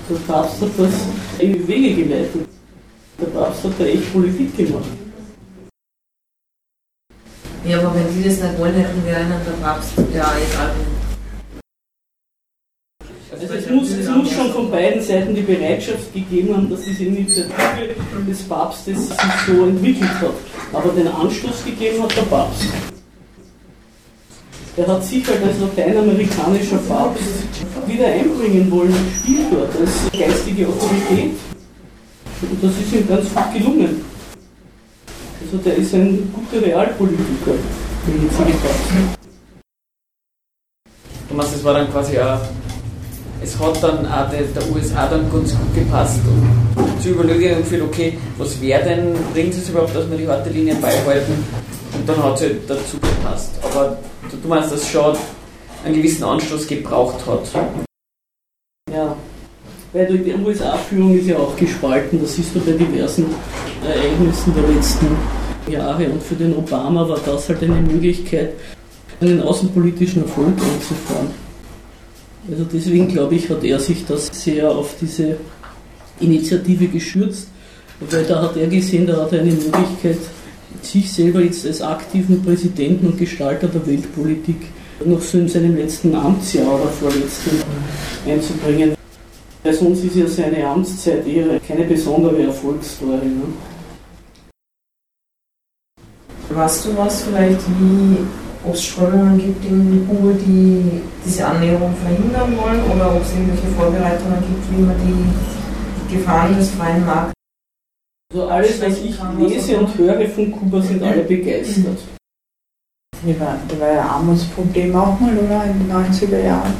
Der 0.10 0.16
Papst 0.28 0.62
hat 0.62 0.70
das 0.78 0.94
in 1.38 1.54
die 1.54 1.68
Wege 1.68 2.04
geleitet. 2.04 2.48
Der 3.20 3.28
Papst 3.28 3.64
hat 3.64 3.72
da 3.78 3.86
echt 3.86 4.12
Politik 4.12 4.58
gemacht. 4.58 4.90
Ja, 7.64 7.80
aber 7.80 7.94
wenn 7.94 8.10
Sie 8.12 8.28
das 8.28 8.42
nicht 8.42 8.60
wollen, 8.60 8.74
hätten 8.74 9.06
wir 9.06 9.16
einen 9.16 9.30
der 9.30 9.64
Papst 9.64 9.92
ja 10.12 10.34
egal. 10.36 10.72
Also 13.42 13.56
es 13.56 13.70
muss, 13.72 13.90
es 13.90 14.08
muss 14.08 14.32
schon 14.32 14.52
von 14.52 14.70
beiden 14.70 15.02
Seiten 15.02 15.34
die 15.34 15.42
Bereitschaft 15.42 16.14
gegeben 16.14 16.56
haben, 16.56 16.70
dass 16.70 16.82
diese 16.82 17.06
Initiative 17.06 17.96
des 18.28 18.44
Papstes 18.44 19.10
sich 19.10 19.18
so 19.48 19.66
entwickelt 19.66 20.12
hat. 20.22 20.34
Aber 20.72 20.90
den 20.92 21.08
Anstoß 21.08 21.66
gegeben 21.66 22.04
hat 22.04 22.16
der 22.16 22.22
Papst. 22.24 22.68
Er 24.78 24.88
hat 24.88 25.04
sich 25.04 25.28
halt 25.28 25.44
als 25.44 25.60
lateinamerikanischer 25.60 26.78
Papst 26.88 27.24
wieder 27.88 28.06
einbringen 28.06 28.70
wollen 28.70 28.94
spielt 29.24 29.52
dort 29.52 29.76
als 29.76 29.92
geistige 30.12 30.68
Autorität. 30.68 31.32
Und 32.44 32.64
das 32.64 32.72
ist 32.72 32.94
ihm 32.94 33.08
ganz 33.08 33.26
gut 33.34 33.54
gelungen. 33.56 34.06
Also 35.44 35.58
der 35.66 35.76
ist 35.78 35.94
ein 35.96 36.32
guter 36.32 36.64
Realpolitiker, 36.64 37.56
der 38.08 38.16
jetzige 38.16 38.58
Papst. 38.60 39.18
Du 41.28 41.36
meinst, 41.36 41.56
das 41.56 41.64
war 41.64 41.74
dann 41.74 41.92
quasi 41.92 42.20
auch 42.20 42.40
es 43.44 43.60
hat 43.60 43.82
dann 43.82 44.06
auch 44.06 44.30
der, 44.30 44.44
der 44.44 44.72
USA 44.72 45.08
dann 45.08 45.32
ganz 45.32 45.52
gut 45.52 45.74
gepasst 45.74 46.20
und 46.76 47.02
zu 47.02 47.10
überlegen 47.10 47.56
und 47.56 47.64
gefühlt, 47.64 47.82
okay, 47.82 48.18
was 48.38 48.62
wäre 48.62 48.84
denn, 48.84 49.16
bringt 49.34 49.54
es 49.54 49.70
überhaupt, 49.70 49.96
dass 49.96 50.10
wir 50.10 50.18
die 50.18 50.28
harte 50.28 50.50
Linie 50.50 50.76
beibehalten? 50.76 51.34
Und 51.94 52.08
dann 52.08 52.24
hat 52.24 52.36
es 52.36 52.42
halt 52.42 52.70
dazu 52.70 52.98
gepasst. 53.00 53.52
Aber 53.64 53.98
du, 54.30 54.38
du 54.38 54.48
meinst, 54.48 54.72
dass 54.72 54.82
es 54.82 54.90
schon 54.90 55.16
einen 55.84 55.96
gewissen 55.96 56.24
Anstoß 56.24 56.68
gebraucht 56.68 57.26
hat. 57.26 57.68
Ja, 58.94 59.16
weil 59.94 60.18
die 60.18 60.34
USA-Führung 60.34 61.18
ist 61.18 61.28
ja 61.28 61.38
auch 61.38 61.56
gespalten, 61.56 62.22
das 62.22 62.36
siehst 62.36 62.56
du 62.56 62.60
bei 62.60 62.72
diversen 62.72 63.26
Ereignissen 63.84 64.54
der 64.54 64.74
letzten 64.74 65.08
Jahre. 65.68 66.06
Und 66.06 66.22
für 66.22 66.36
den 66.36 66.56
Obama 66.56 67.08
war 67.10 67.20
das 67.26 67.50
halt 67.50 67.64
eine 67.64 67.82
Möglichkeit, 67.82 68.54
einen 69.20 69.42
außenpolitischen 69.42 70.24
Erfolg 70.24 70.54
einzufahren. 70.54 71.51
Also 72.50 72.66
deswegen 72.66 73.08
glaube 73.08 73.36
ich, 73.36 73.50
hat 73.50 73.64
er 73.64 73.80
sich 73.80 74.06
das 74.06 74.30
sehr 74.32 74.70
auf 74.70 74.96
diese 75.00 75.38
Initiative 76.20 76.88
geschürzt, 76.88 77.48
weil 78.00 78.24
da 78.24 78.42
hat 78.42 78.58
er 78.58 78.68
gesehen, 78.68 79.06
da 79.06 79.18
hat 79.18 79.34
er 79.34 79.42
eine 79.42 79.52
Möglichkeit, 79.52 80.18
sich 80.82 81.12
selber 81.12 81.42
jetzt 81.42 81.66
als 81.66 81.82
aktiven 81.82 82.42
Präsidenten 82.44 83.08
und 83.08 83.18
Gestalter 83.18 83.68
der 83.68 83.86
Weltpolitik 83.86 84.58
noch 85.06 85.22
so 85.22 85.38
in 85.38 85.48
seinem 85.48 85.76
letzten 85.76 86.16
Amtsjahr 86.16 86.76
oder 86.76 86.90
vorletzten 86.90 87.62
einzubringen. 88.28 88.96
Weil 89.64 89.74
sonst 89.74 90.04
ist 90.04 90.16
ja 90.16 90.28
seine 90.28 90.66
Amtszeit 90.66 91.28
eher 91.28 91.60
keine 91.60 91.86
besondere 91.86 92.42
Erfolgsstory. 92.44 93.28
Ne? 93.28 93.44
Weißt 96.50 96.86
du 96.86 96.98
was 96.98 97.24
vielleicht, 97.24 97.60
wie 97.80 98.18
ob 98.66 98.74
es 98.74 98.84
Strömungen 98.84 99.38
gibt 99.38 99.66
in 99.66 100.08
Kuba, 100.08 100.34
die 100.34 101.02
diese 101.26 101.46
Annäherung 101.46 101.94
verhindern 101.96 102.58
wollen 102.58 102.84
oder 102.92 103.16
ob 103.16 103.22
es 103.22 103.32
irgendwelche 103.34 103.68
Vorbereitungen 103.78 104.40
gibt, 104.40 104.78
wie 104.78 104.82
man 104.82 104.96
die 105.06 106.16
Gefahren 106.16 106.56
des 106.56 106.70
freien 106.72 107.06
Marktes. 107.06 107.34
Also 108.34 108.48
alles, 108.48 108.82
was 108.82 108.98
ich 109.00 109.16
lese 109.38 109.78
und 109.78 109.98
höre 109.98 110.30
von 110.30 110.52
Kuba, 110.52 110.82
sind 110.82 111.04
alle 111.04 111.24
begeistert. 111.24 111.98
Da 113.24 113.40
war, 113.40 113.80
war 113.80 113.94
ja 113.94 114.02
Armutsproblem 114.02 114.96
auch 114.96 115.20
mal, 115.20 115.38
oder? 115.38 115.66
In 115.66 115.80
den 115.80 115.92
90er 115.92 116.40
Jahren. 116.40 116.74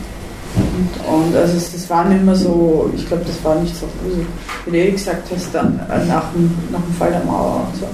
Und, 0.56 1.14
und 1.14 1.36
also 1.36 1.54
das 1.54 1.90
war 1.90 2.06
nicht 2.06 2.24
mehr 2.24 2.36
so, 2.36 2.92
ich 2.96 3.08
glaube, 3.08 3.24
das 3.26 3.44
war 3.44 3.56
nicht 3.56 3.76
so, 3.76 3.88
wie 4.66 4.72
du 4.72 4.78
eh 4.78 4.92
gesagt 4.92 5.28
hast, 5.34 5.54
dann, 5.54 5.80
äh, 5.90 6.06
nach, 6.06 6.32
dem, 6.34 6.52
nach 6.72 6.82
dem 6.82 6.94
Fall 6.94 7.12
der 7.12 7.24
Mauer 7.24 7.68
und 7.68 7.80
so. 7.80 7.88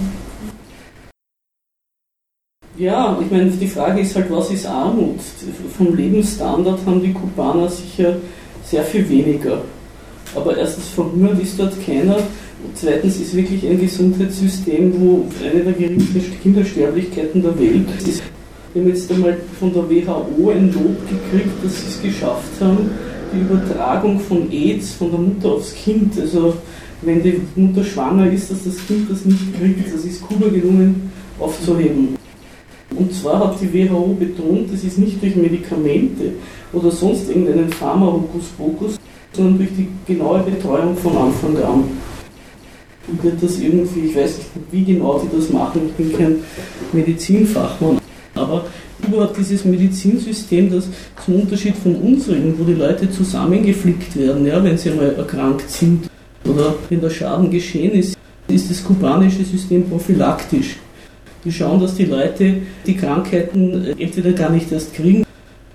Ja, 2.78 3.18
ich 3.20 3.32
meine, 3.32 3.50
die 3.50 3.68
Frage 3.68 4.02
ist 4.02 4.16
halt, 4.16 4.30
was 4.30 4.52
ist 4.52 4.68
Armut? 4.68 5.20
Vom 5.76 5.96
Lebensstandard 5.96 6.80
haben 6.86 7.02
die 7.02 7.12
Kubaner 7.12 7.68
sicher 7.70 8.18
sehr 8.64 8.84
viel 8.84 9.10
weniger. 9.10 9.64
Aber 10.36 10.56
erstens 10.56 10.90
verhungert 10.90 11.42
ist 11.42 11.60
dort 11.60 11.74
keiner. 11.84 12.18
Und 12.18 12.76
zweitens 12.76 13.20
ist 13.20 13.36
wirklich 13.36 13.66
ein 13.68 13.80
Gesundheitssystem, 13.80 14.94
wo 15.00 15.26
eine 15.44 15.64
der 15.64 15.74
geringsten 15.74 16.40
Kindersterblichkeiten 16.44 17.42
der 17.42 17.60
Welt 17.60 17.88
ist. 18.06 18.22
Wir 18.74 18.84
haben 18.84 18.90
jetzt 18.90 19.12
einmal 19.12 19.38
von 19.60 19.74
der 19.74 19.90
WHO 19.90 20.50
ein 20.52 20.72
Lob 20.72 20.98
gekriegt, 21.10 21.64
dass 21.64 21.82
sie 21.82 21.88
es 21.88 22.02
geschafft 22.02 22.62
haben, 22.62 22.92
die 23.34 23.40
Übertragung 23.40 24.20
von 24.20 24.52
AIDS 24.52 24.92
von 24.92 25.10
der 25.10 25.20
Mutter 25.20 25.50
aufs 25.54 25.74
Kind, 25.74 26.20
also 26.20 26.54
wenn 27.02 27.24
die 27.24 27.42
Mutter 27.56 27.84
schwanger 27.84 28.32
ist, 28.32 28.52
dass 28.52 28.64
das 28.64 28.76
Kind 28.86 29.10
das 29.10 29.26
nicht 29.26 29.60
kriegt, 29.60 29.94
das 29.94 30.06
ist 30.06 30.22
Kuba 30.22 30.48
gelungen 30.50 31.12
aufzuheben. 31.40 32.17
Und 32.98 33.14
zwar 33.14 33.40
hat 33.40 33.62
die 33.62 33.72
WHO 33.72 34.16
betont, 34.20 34.74
das 34.74 34.84
ist 34.84 34.98
nicht 34.98 35.22
durch 35.22 35.36
Medikamente 35.36 36.34
oder 36.74 36.90
sonst 36.90 37.30
irgendeinen 37.30 37.70
Pharma-Hokuspokus, 37.70 38.98
sondern 39.34 39.58
durch 39.60 39.70
die 39.78 39.88
genaue 40.12 40.40
Betreuung 40.40 40.98
von 40.98 41.16
Anfang 41.16 41.56
an. 41.58 41.84
Und 43.08 43.24
wird 43.24 43.42
das 43.42 43.60
irgendwie, 43.60 44.08
ich 44.08 44.16
weiß 44.16 44.38
nicht, 44.38 44.50
wie 44.72 44.84
genau 44.84 45.20
die 45.20 45.36
das 45.36 45.50
machen, 45.50 45.82
ich 45.88 45.94
bin 45.94 46.18
kein 46.18 46.36
Medizinfachmann, 46.92 48.00
aber 48.36 48.66
überhaupt 49.08 49.38
dieses 49.38 49.64
Medizinsystem, 49.64 50.72
das 50.72 50.90
zum 51.24 51.42
Unterschied 51.42 51.76
von 51.76 51.96
unseren, 51.96 52.58
wo 52.58 52.64
die 52.64 52.74
Leute 52.74 53.10
zusammengeflickt 53.10 54.18
werden, 54.18 54.46
ja, 54.46 54.62
wenn 54.62 54.78
sie 54.78 54.90
einmal 54.90 55.16
erkrankt 55.16 55.70
sind 55.70 56.10
oder 56.44 56.76
wenn 56.90 57.00
der 57.00 57.10
Schaden 57.10 57.50
geschehen 57.50 57.92
ist, 57.92 58.18
ist 58.48 58.70
das 58.70 58.84
kubanische 58.84 59.44
System 59.44 59.88
prophylaktisch. 59.88 60.78
Die 61.48 61.54
schauen, 61.54 61.80
dass 61.80 61.96
die 61.96 62.04
Leute 62.04 62.58
die 62.86 62.98
Krankheiten 62.98 63.86
äh, 63.86 64.04
entweder 64.04 64.34
gar 64.34 64.50
nicht 64.50 64.70
erst 64.70 64.94
kriegen. 64.94 65.24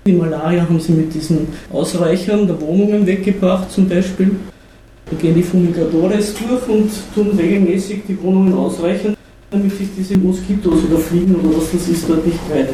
Die 0.05 0.11
Malaria 0.11 0.61
haben 0.61 0.79
sie 0.79 0.91
mit 0.91 1.11
diesen 1.11 1.47
Ausreichern 1.71 2.45
der 2.45 2.61
Wohnungen 2.61 3.07
weggebracht 3.07 3.71
zum 3.71 3.89
Beispiel. 3.89 4.35
Da 5.09 5.17
gehen 5.17 5.33
die 5.33 5.41
Fumigadores 5.41 6.35
durch 6.35 6.67
und 6.69 6.91
tun 7.15 7.31
regelmäßig 7.35 8.01
die 8.07 8.21
Wohnungen 8.21 8.53
ausreichern 8.53 9.15
damit 9.49 9.77
sich 9.77 9.87
diese 9.95 10.17
Moskitos 10.17 10.83
oder 10.89 10.97
Fliegen 10.97 11.35
oder 11.35 11.57
was 11.57 11.71
das 11.71 11.87
ist, 11.87 12.09
dort 12.09 12.25
nicht 12.25 12.39
breit. 12.49 12.69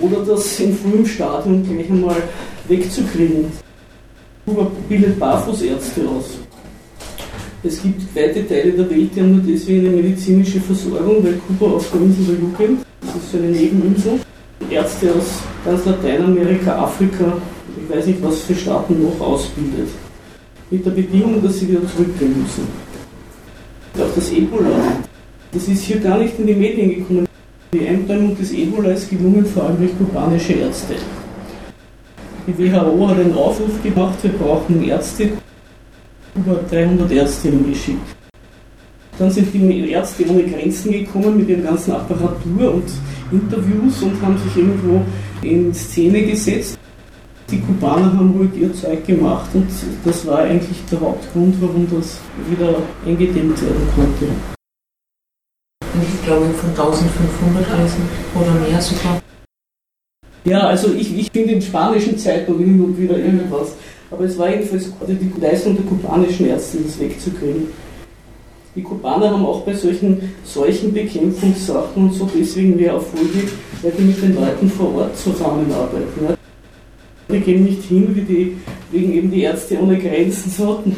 Oder 0.00 0.24
das 0.24 0.60
in 0.60 0.76
frühem 0.76 1.04
Stadium 1.04 1.64
gleich 1.64 1.90
einmal 1.90 2.22
wegzukriegen. 2.68 3.46
Kuba 4.46 4.70
bildet 4.88 5.18
Barfußärzte 5.18 6.02
aus. 6.08 6.38
Es 7.64 7.80
gibt 7.80 8.14
weite 8.16 8.46
Teile 8.46 8.72
der 8.72 8.90
Welt, 8.90 9.10
die 9.14 9.20
haben 9.20 9.36
nur 9.36 9.44
deswegen 9.46 9.86
eine 9.86 9.96
medizinische 9.96 10.60
Versorgung, 10.60 11.22
weil 11.22 11.34
Kuba 11.46 11.76
auf 11.76 11.90
der 11.92 12.00
Insel 12.00 12.24
der 12.24 12.34
Jugend, 12.34 12.84
das 13.00 13.14
ist 13.16 13.32
so 13.32 13.38
eine 13.38 13.48
Nebeninsel, 13.48 14.18
Ärzte 14.68 15.12
aus 15.12 15.42
ganz 15.64 15.84
Lateinamerika, 15.84 16.82
Afrika, 16.82 17.36
ich 17.80 17.96
weiß 17.96 18.06
nicht, 18.06 18.22
was 18.22 18.40
für 18.42 18.54
Staaten 18.54 19.00
noch 19.02 19.20
ausbildet. 19.20 19.88
Mit 20.70 20.84
der 20.84 20.90
Bedingung, 20.90 21.40
dass 21.42 21.60
sie 21.60 21.68
wieder 21.68 21.86
zurückgehen 21.86 22.42
müssen. 22.42 22.66
Auch 23.94 24.14
das 24.14 24.32
Ebola 24.32 24.68
das 25.52 25.68
ist 25.68 25.82
hier 25.82 26.00
gar 26.00 26.18
nicht 26.18 26.38
in 26.38 26.46
die 26.46 26.54
Medien 26.54 26.88
gekommen. 26.88 27.26
Die 27.74 27.86
Eindämmung 27.86 28.36
des 28.38 28.52
Ebola 28.52 28.92
ist 28.92 29.10
gelungen, 29.10 29.44
vor 29.44 29.64
allem 29.64 29.76
durch 29.76 29.96
kubanische 29.98 30.54
Ärzte. 30.54 30.94
Die 32.46 32.58
WHO 32.58 33.08
hat 33.08 33.18
einen 33.18 33.34
Aufruf 33.34 33.82
gemacht, 33.82 34.18
wir 34.22 34.32
brauchen 34.32 34.82
Ärzte, 34.82 35.28
über 36.34 36.60
300 36.70 37.10
Ärzte 37.12 37.50
geschickt. 37.50 38.16
Dann 39.18 39.30
sind 39.30 39.52
die 39.52 39.90
Ärzte 39.90 40.28
ohne 40.28 40.44
Grenzen 40.44 40.92
gekommen 40.92 41.36
mit 41.36 41.48
ihren 41.48 41.64
ganzen 41.64 41.92
Apparatur 41.92 42.74
und 42.74 42.90
Interviews 43.30 44.02
und 44.02 44.20
haben 44.22 44.38
sich 44.38 44.56
irgendwo 44.56 45.02
in 45.42 45.72
Szene 45.74 46.22
gesetzt. 46.22 46.78
Die 47.50 47.60
Kubaner 47.60 48.12
haben 48.14 48.30
ruhig 48.30 48.50
ihr 48.58 48.72
Zeug 48.72 49.06
gemacht 49.06 49.50
und 49.52 49.68
das 50.04 50.26
war 50.26 50.38
eigentlich 50.38 50.78
der 50.90 51.00
Hauptgrund, 51.00 51.54
warum 51.60 51.86
das 51.90 52.18
wieder 52.48 52.76
eingedämmt 53.06 53.60
werden 53.60 53.86
konnte 53.94 54.26
ich 56.22 56.24
glaube 56.24 56.46
von 56.54 56.70
1500 56.70 57.78
lesen 57.78 58.08
oder 58.34 58.52
mehr 58.68 58.80
sogar. 58.80 59.20
Ja, 60.44 60.60
also 60.68 60.92
ich, 60.92 61.16
ich 61.16 61.30
finde 61.30 61.54
in 61.54 61.62
spanischen 61.62 62.18
Zeitungen 62.18 62.96
wieder 62.98 63.16
irgendwas. 63.16 63.74
Aber 64.12 64.24
es 64.24 64.38
war 64.38 64.50
jedenfalls 64.50 64.92
die 65.08 65.40
Leistung 65.40 65.74
der 65.74 65.86
kubanischen 65.86 66.46
Ärzte, 66.46 66.78
das 66.84 67.00
wegzukriegen. 67.00 67.68
Die 68.74 68.82
Kubaner 68.82 69.30
haben 69.30 69.44
auch 69.44 69.62
bei 69.62 69.74
solchen 69.74 70.30
Seuchenbekämpfungssachen 70.44 72.04
und 72.04 72.14
so 72.14 72.28
deswegen 72.34 72.76
mehr 72.76 72.92
Erfolge, 72.92 73.48
weil 73.82 73.92
die 73.98 74.02
mit 74.02 74.22
den 74.22 74.34
Leuten 74.34 74.70
vor 74.70 74.94
Ort 74.94 75.16
zusammenarbeiten. 75.18 76.26
Ja. 76.26 76.34
Die 77.30 77.40
gehen 77.40 77.64
nicht 77.64 77.84
hin, 77.84 78.14
wie 78.14 78.20
die, 78.20 78.56
wegen 78.90 79.12
eben 79.12 79.30
die 79.30 79.42
Ärzte 79.42 79.78
ohne 79.80 79.98
Grenzen 79.98 80.50
sagten, 80.50 80.96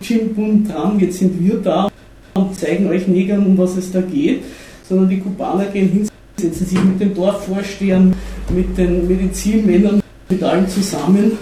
Jim 0.00 0.34
Bun 0.34 0.66
dran, 0.66 0.98
jetzt 0.98 1.18
sind 1.18 1.40
wir 1.40 1.58
da 1.58 1.88
und 2.34 2.58
zeigen 2.58 2.88
euch 2.88 3.06
Negern, 3.06 3.46
um 3.46 3.58
was 3.58 3.76
es 3.76 3.92
da 3.92 4.00
geht, 4.00 4.42
sondern 4.88 5.08
die 5.08 5.20
Kubaner 5.20 5.66
gehen 5.66 5.88
hin, 5.90 6.08
setzen 6.36 6.66
sich 6.66 6.82
mit 6.82 7.00
den 7.00 7.14
Dorfvorstehern, 7.14 8.14
mit 8.54 8.76
den 8.76 9.06
Medizinmännern, 9.06 10.00
mit 10.28 10.42
allen 10.42 10.68
zusammen, 10.68 11.38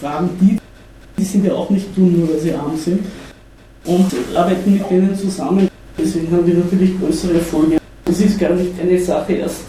fragen 0.00 0.30
die, 0.40 0.58
die 1.18 1.24
sind 1.24 1.44
ja 1.44 1.52
auch 1.52 1.70
nicht 1.70 1.96
dumm, 1.96 2.18
nur 2.18 2.30
weil 2.30 2.40
sie 2.40 2.54
arm 2.54 2.76
sind, 2.76 3.04
und 3.84 4.12
arbeiten 4.34 4.72
mit 4.72 4.90
denen 4.90 5.16
zusammen. 5.16 5.68
Deswegen 5.98 6.30
haben 6.32 6.46
die 6.46 6.54
natürlich 6.54 6.98
größere 6.98 7.34
Erfolge. 7.34 7.78
Das 8.04 8.20
ist 8.20 8.38
gar 8.38 8.50
nicht 8.50 8.72
eine 8.80 8.98
Sache 8.98 9.34
erst 9.34 9.64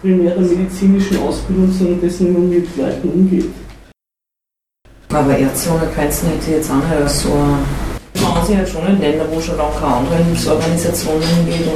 primär 0.00 0.34
der 0.34 0.42
medizinischen 0.42 1.18
Ausbildung, 1.18 1.72
sondern 1.72 2.00
dessen, 2.00 2.28
wie 2.28 2.32
man 2.32 2.48
mit 2.48 2.76
Leuten 2.76 3.08
umgeht. 3.08 3.50
Aber 5.08 5.36
Ärzte 5.36 5.70
ohne 5.70 5.86
Grenzen 5.94 6.28
hätte 6.28 6.52
jetzt 6.52 6.70
auch 6.70 6.76
nicht 6.76 6.92
als 6.92 7.22
so 7.22 7.28
man 8.42 8.46
sich 8.46 8.56
halt 8.56 8.68
schon 8.68 8.86
in 8.86 9.00
Länder, 9.00 9.26
wo 9.30 9.40
schon 9.40 9.56
lange 9.56 9.74
keine 9.78 9.94
andere 9.94 10.24
Hilfsorganisationen 10.24 11.46
geht. 11.46 11.66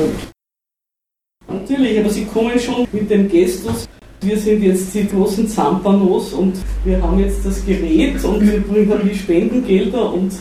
Und 1.48 1.60
Natürlich, 1.60 2.00
aber 2.00 2.10
sie 2.10 2.24
kommen 2.24 2.58
schon 2.58 2.86
mit 2.92 3.08
dem 3.10 3.28
Gestus, 3.28 3.88
wir 4.20 4.38
sind 4.38 4.62
jetzt 4.62 4.94
die 4.94 5.06
großen 5.06 5.48
Zampanos 5.48 6.32
und 6.32 6.54
wir 6.84 7.00
haben 7.02 7.18
jetzt 7.18 7.44
das 7.44 7.64
Gerät 7.64 8.22
und 8.24 8.40
wir 8.40 8.60
bringen 8.60 9.00
die 9.04 9.14
Spendengelder 9.14 10.12
und 10.12 10.32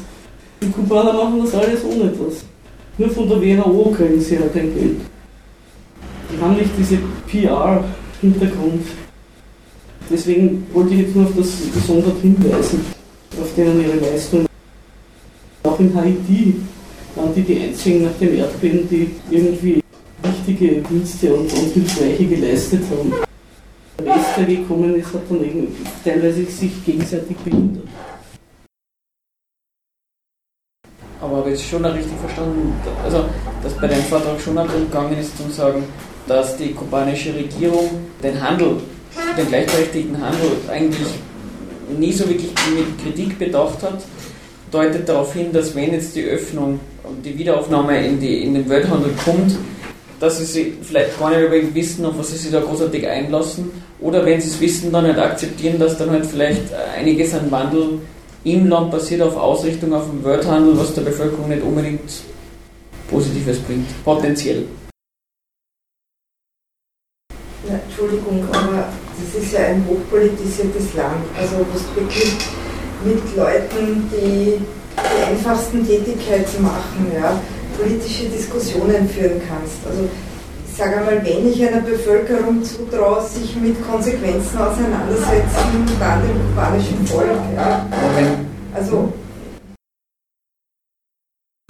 die 0.61 0.69
Kubaner 0.69 1.13
machen 1.13 1.41
das 1.43 1.53
alles 1.53 1.83
ohne 1.83 2.09
das. 2.09 2.45
Nur 2.97 3.09
von 3.09 3.27
der 3.27 3.41
WHO 3.41 3.91
kriegen 3.91 4.21
sie 4.21 4.39
halt 4.39 4.53
kein 4.53 4.73
Geld. 4.73 4.97
Die 6.31 6.41
haben 6.41 6.55
nicht 6.55 6.71
diese 6.77 6.97
PR-Hintergrund. 7.27 8.85
Deswegen 10.09 10.65
wollte 10.73 10.93
ich 10.93 11.01
jetzt 11.01 11.15
nur 11.15 11.25
auf 11.25 11.35
das 11.35 11.47
gesondert 11.73 12.21
hinweisen, 12.21 12.79
auf 13.39 13.53
deren 13.57 13.81
ihre 13.81 13.97
Leistung. 13.97 14.45
Auch 15.63 15.79
in 15.79 15.93
Haiti 15.93 16.55
waren 17.15 17.33
die 17.35 17.41
die 17.41 17.59
einzigen 17.59 18.03
nach 18.03 18.17
dem 18.19 18.35
Erdbeben, 18.35 18.87
die 18.89 19.09
irgendwie 19.31 19.81
wichtige 20.23 20.81
Dienste 20.81 21.33
und, 21.33 21.51
und 21.53 21.73
Hilfsreiche 21.73 22.25
geleistet 22.25 22.81
haben. 22.91 23.24
Der 23.97 24.45
gekommen 24.45 24.95
ist, 24.95 25.13
hat 25.13 25.21
dann 25.29 25.67
teilweise 26.03 26.45
sich 26.45 26.85
gegenseitig 26.85 27.37
behindert. 27.37 27.87
Aber 31.21 31.37
habe 31.37 31.51
ich 31.51 31.55
es 31.55 31.65
schon 31.65 31.85
richtig 31.85 32.17
verstanden, 32.19 32.73
also 33.03 33.25
dass 33.63 33.73
bei 33.75 33.87
dem 33.87 34.01
Vortrag 34.03 34.39
schon 34.39 34.55
darum 34.55 34.69
gegangen 34.71 35.17
ist, 35.17 35.37
zu 35.37 35.49
sagen, 35.49 35.83
dass 36.27 36.57
die 36.57 36.73
kubanische 36.73 37.33
Regierung 37.33 37.89
den 38.21 38.39
Handel, 38.41 38.77
den 39.37 39.47
gleichberechtigten 39.47 40.21
Handel 40.21 40.51
eigentlich 40.69 41.07
nie 41.97 42.11
so 42.11 42.27
wirklich 42.27 42.51
mit 42.75 43.01
Kritik 43.01 43.39
bedacht 43.39 43.81
hat, 43.81 44.03
deutet 44.71 45.07
darauf 45.07 45.33
hin, 45.33 45.53
dass 45.53 45.73
wenn 45.73 45.93
jetzt 45.93 46.15
die 46.15 46.25
Öffnung 46.25 46.79
und 47.03 47.25
die 47.25 47.37
Wiederaufnahme 47.37 48.05
in, 48.05 48.19
die, 48.19 48.43
in 48.43 48.55
den 48.55 48.67
Welthandel 48.67 49.11
kommt, 49.23 49.55
dass 50.19 50.39
sie 50.39 50.45
sich 50.45 50.73
vielleicht 50.81 51.17
gar 51.19 51.29
nicht 51.29 51.45
unbedingt 51.45 51.75
wissen, 51.75 52.05
auf 52.05 52.17
was 52.17 52.31
sie 52.31 52.37
sich 52.37 52.51
da 52.51 52.59
großartig 52.59 53.07
einlassen, 53.07 53.71
oder 53.99 54.25
wenn 54.25 54.41
sie 54.41 54.49
es 54.49 54.59
wissen, 54.59 54.91
dann 54.91 55.07
nicht 55.07 55.19
akzeptieren, 55.19 55.79
dass 55.79 55.97
dann 55.97 56.11
halt 56.11 56.25
vielleicht 56.25 56.73
einiges 56.97 57.33
an 57.33 57.49
Wandel 57.51 57.99
im 58.43 58.67
Land 58.67 58.91
passiert 58.91 59.21
auf 59.21 59.35
Ausrichtung 59.35 59.93
auf 59.93 60.05
den 60.09 60.23
Welthandel, 60.23 60.77
was 60.77 60.93
der 60.93 61.01
Bevölkerung 61.01 61.49
nicht 61.49 61.63
unbedingt 61.63 62.21
Positives 63.09 63.59
bringt, 63.59 63.87
potenziell. 64.03 64.65
Ja, 67.67 67.79
Entschuldigung, 67.87 68.43
aber 68.51 68.89
das 69.17 69.43
ist 69.43 69.53
ja 69.53 69.59
ein 69.61 69.83
hochpolitisiertes 69.87 70.93
Land. 70.93 71.25
Also 71.39 71.65
was 71.73 71.83
wirklich 71.95 72.35
mit 73.03 73.35
Leuten, 73.35 74.09
die 74.11 74.59
die 74.97 75.23
einfachsten 75.23 75.85
Tätigkeiten 75.85 76.63
machen, 76.63 77.11
ja, 77.13 77.39
politische 77.77 78.25
Diskussionen 78.25 79.09
führen 79.09 79.41
kannst. 79.47 79.85
Also 79.87 80.07
sage 80.77 80.97
einmal, 80.97 81.25
wenn 81.25 81.49
ich 81.49 81.67
einer 81.67 81.81
Bevölkerung 81.81 82.63
zutraue, 82.63 83.21
sich 83.23 83.55
mit 83.55 83.75
Konsequenzen 83.89 84.57
auseinandersetzen, 84.57 85.99
war 85.99 86.21
dem 86.21 86.47
kubanischen 86.49 87.05
Volk. 87.07 87.29
Ja. 87.55 87.85
Also 88.73 89.11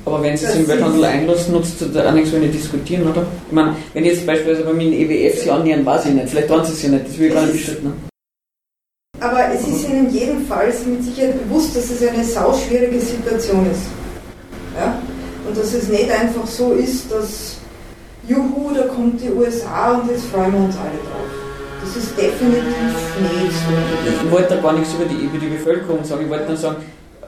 aber 0.05 0.21
wenn 0.21 0.37
Sie 0.37 0.45
es 0.45 0.55
im 0.55 0.67
Welthandel 0.67 1.03
einlassen, 1.03 1.53
nutzt 1.53 1.81
es 1.81 1.97
auch 1.97 2.11
nichts, 2.13 2.31
wenn 2.31 2.43
Sie 2.43 2.49
diskutieren, 2.49 3.07
oder? 3.07 3.25
Ich 3.47 3.53
meine, 3.53 3.75
wenn 3.93 4.05
jetzt 4.05 4.25
beispielsweise 4.25 4.63
bei 4.63 4.73
mir 4.73 4.87
in 4.87 4.93
EWF 4.93 5.41
Sie 5.41 5.49
annähern, 5.49 5.83
weiß 5.83 6.05
ich 6.05 6.13
nicht. 6.13 6.29
Vielleicht 6.29 6.47
tun 6.47 6.63
Sie 6.63 6.73
es 6.73 6.83
ja 6.83 6.89
nicht, 6.89 7.07
das 7.07 7.17
will 7.17 7.27
ich 7.27 7.33
gar 7.33 7.41
nicht 7.41 7.53
bestreiten. 7.53 7.93
Aber 9.19 9.51
es 9.51 9.67
ist 9.67 9.89
Ihnen 9.89 10.13
jedenfalls 10.13 10.85
mit 10.85 11.03
Sicherheit 11.03 11.41
bewusst, 11.43 11.75
dass 11.75 11.89
es 11.89 12.07
eine 12.07 12.23
sauschwierige 12.23 12.99
Situation 12.99 13.65
ist. 13.71 13.81
Ja? 14.77 15.01
Und 15.47 15.57
dass 15.57 15.73
es 15.73 15.87
nicht 15.87 16.11
einfach 16.11 16.45
so 16.45 16.73
ist, 16.73 17.11
dass, 17.11 17.57
juhu, 18.27 18.73
da 18.73 18.83
kommt 18.83 19.21
die 19.21 19.31
USA 19.31 19.99
und 19.99 20.09
jetzt 20.09 20.25
freuen 20.25 20.53
wir 20.53 20.59
uns 20.59 20.75
alle 20.77 20.99
drauf. 21.05 21.29
Das 21.81 21.95
ist 21.95 22.17
definitiv 22.17 22.63
nicht 23.21 23.53
so. 23.53 24.25
Ich 24.25 24.31
wollte 24.31 24.55
da 24.55 24.61
gar 24.61 24.73
nichts 24.73 24.93
über 24.93 25.05
die, 25.05 25.25
über 25.25 25.37
die 25.37 25.47
Bevölkerung 25.47 26.03
sagen, 26.03 26.23
ich 26.23 26.29
wollte 26.29 26.47
nur 26.47 26.57
sagen, 26.57 26.77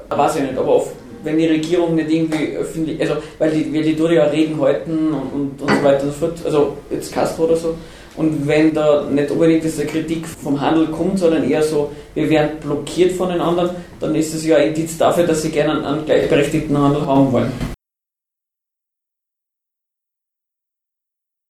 weiß 0.09 0.37
ich 0.37 0.41
nicht, 0.43 0.57
aber 0.57 0.75
oft, 0.75 0.91
wenn 1.23 1.37
die 1.37 1.47
Regierung 1.47 1.95
nicht 1.95 2.09
irgendwie 2.09 2.55
öffentlich, 2.55 2.99
also 3.01 3.21
weil 3.37 3.51
die, 3.51 3.73
weil 3.73 3.83
die 3.83 3.95
tun 3.95 4.11
ja 4.11 4.23
Reden 4.25 4.59
halten 4.59 5.13
und, 5.13 5.33
und, 5.33 5.61
und 5.61 5.69
so 5.69 5.83
weiter 5.83 6.03
und 6.03 6.13
so 6.13 6.19
fort, 6.19 6.39
also 6.45 6.77
jetzt 6.89 7.13
Castro 7.13 7.43
oder 7.43 7.57
so, 7.57 7.75
Und 8.17 8.47
wenn 8.47 8.73
da 8.73 9.03
nicht 9.03 9.29
unbedingt 9.29 9.63
diese 9.63 9.85
Kritik 9.85 10.25
vom 10.25 10.59
Handel 10.59 10.87
kommt, 10.87 11.19
sondern 11.19 11.47
eher 11.47 11.61
so, 11.61 11.91
wir 12.15 12.27
werden 12.27 12.57
blockiert 12.59 13.11
von 13.11 13.29
den 13.29 13.39
anderen, 13.39 13.69
dann 13.99 14.15
ist 14.15 14.33
es 14.33 14.43
ja 14.43 14.57
ein 14.57 14.69
Indiz 14.69 14.97
dafür, 14.97 15.25
dass 15.27 15.43
sie 15.43 15.51
gerne 15.51 15.73
einen, 15.73 15.85
einen 15.85 16.05
gleichberechtigten 16.05 16.75
Handel 16.75 17.05
haben 17.05 17.31
wollen. 17.31 17.51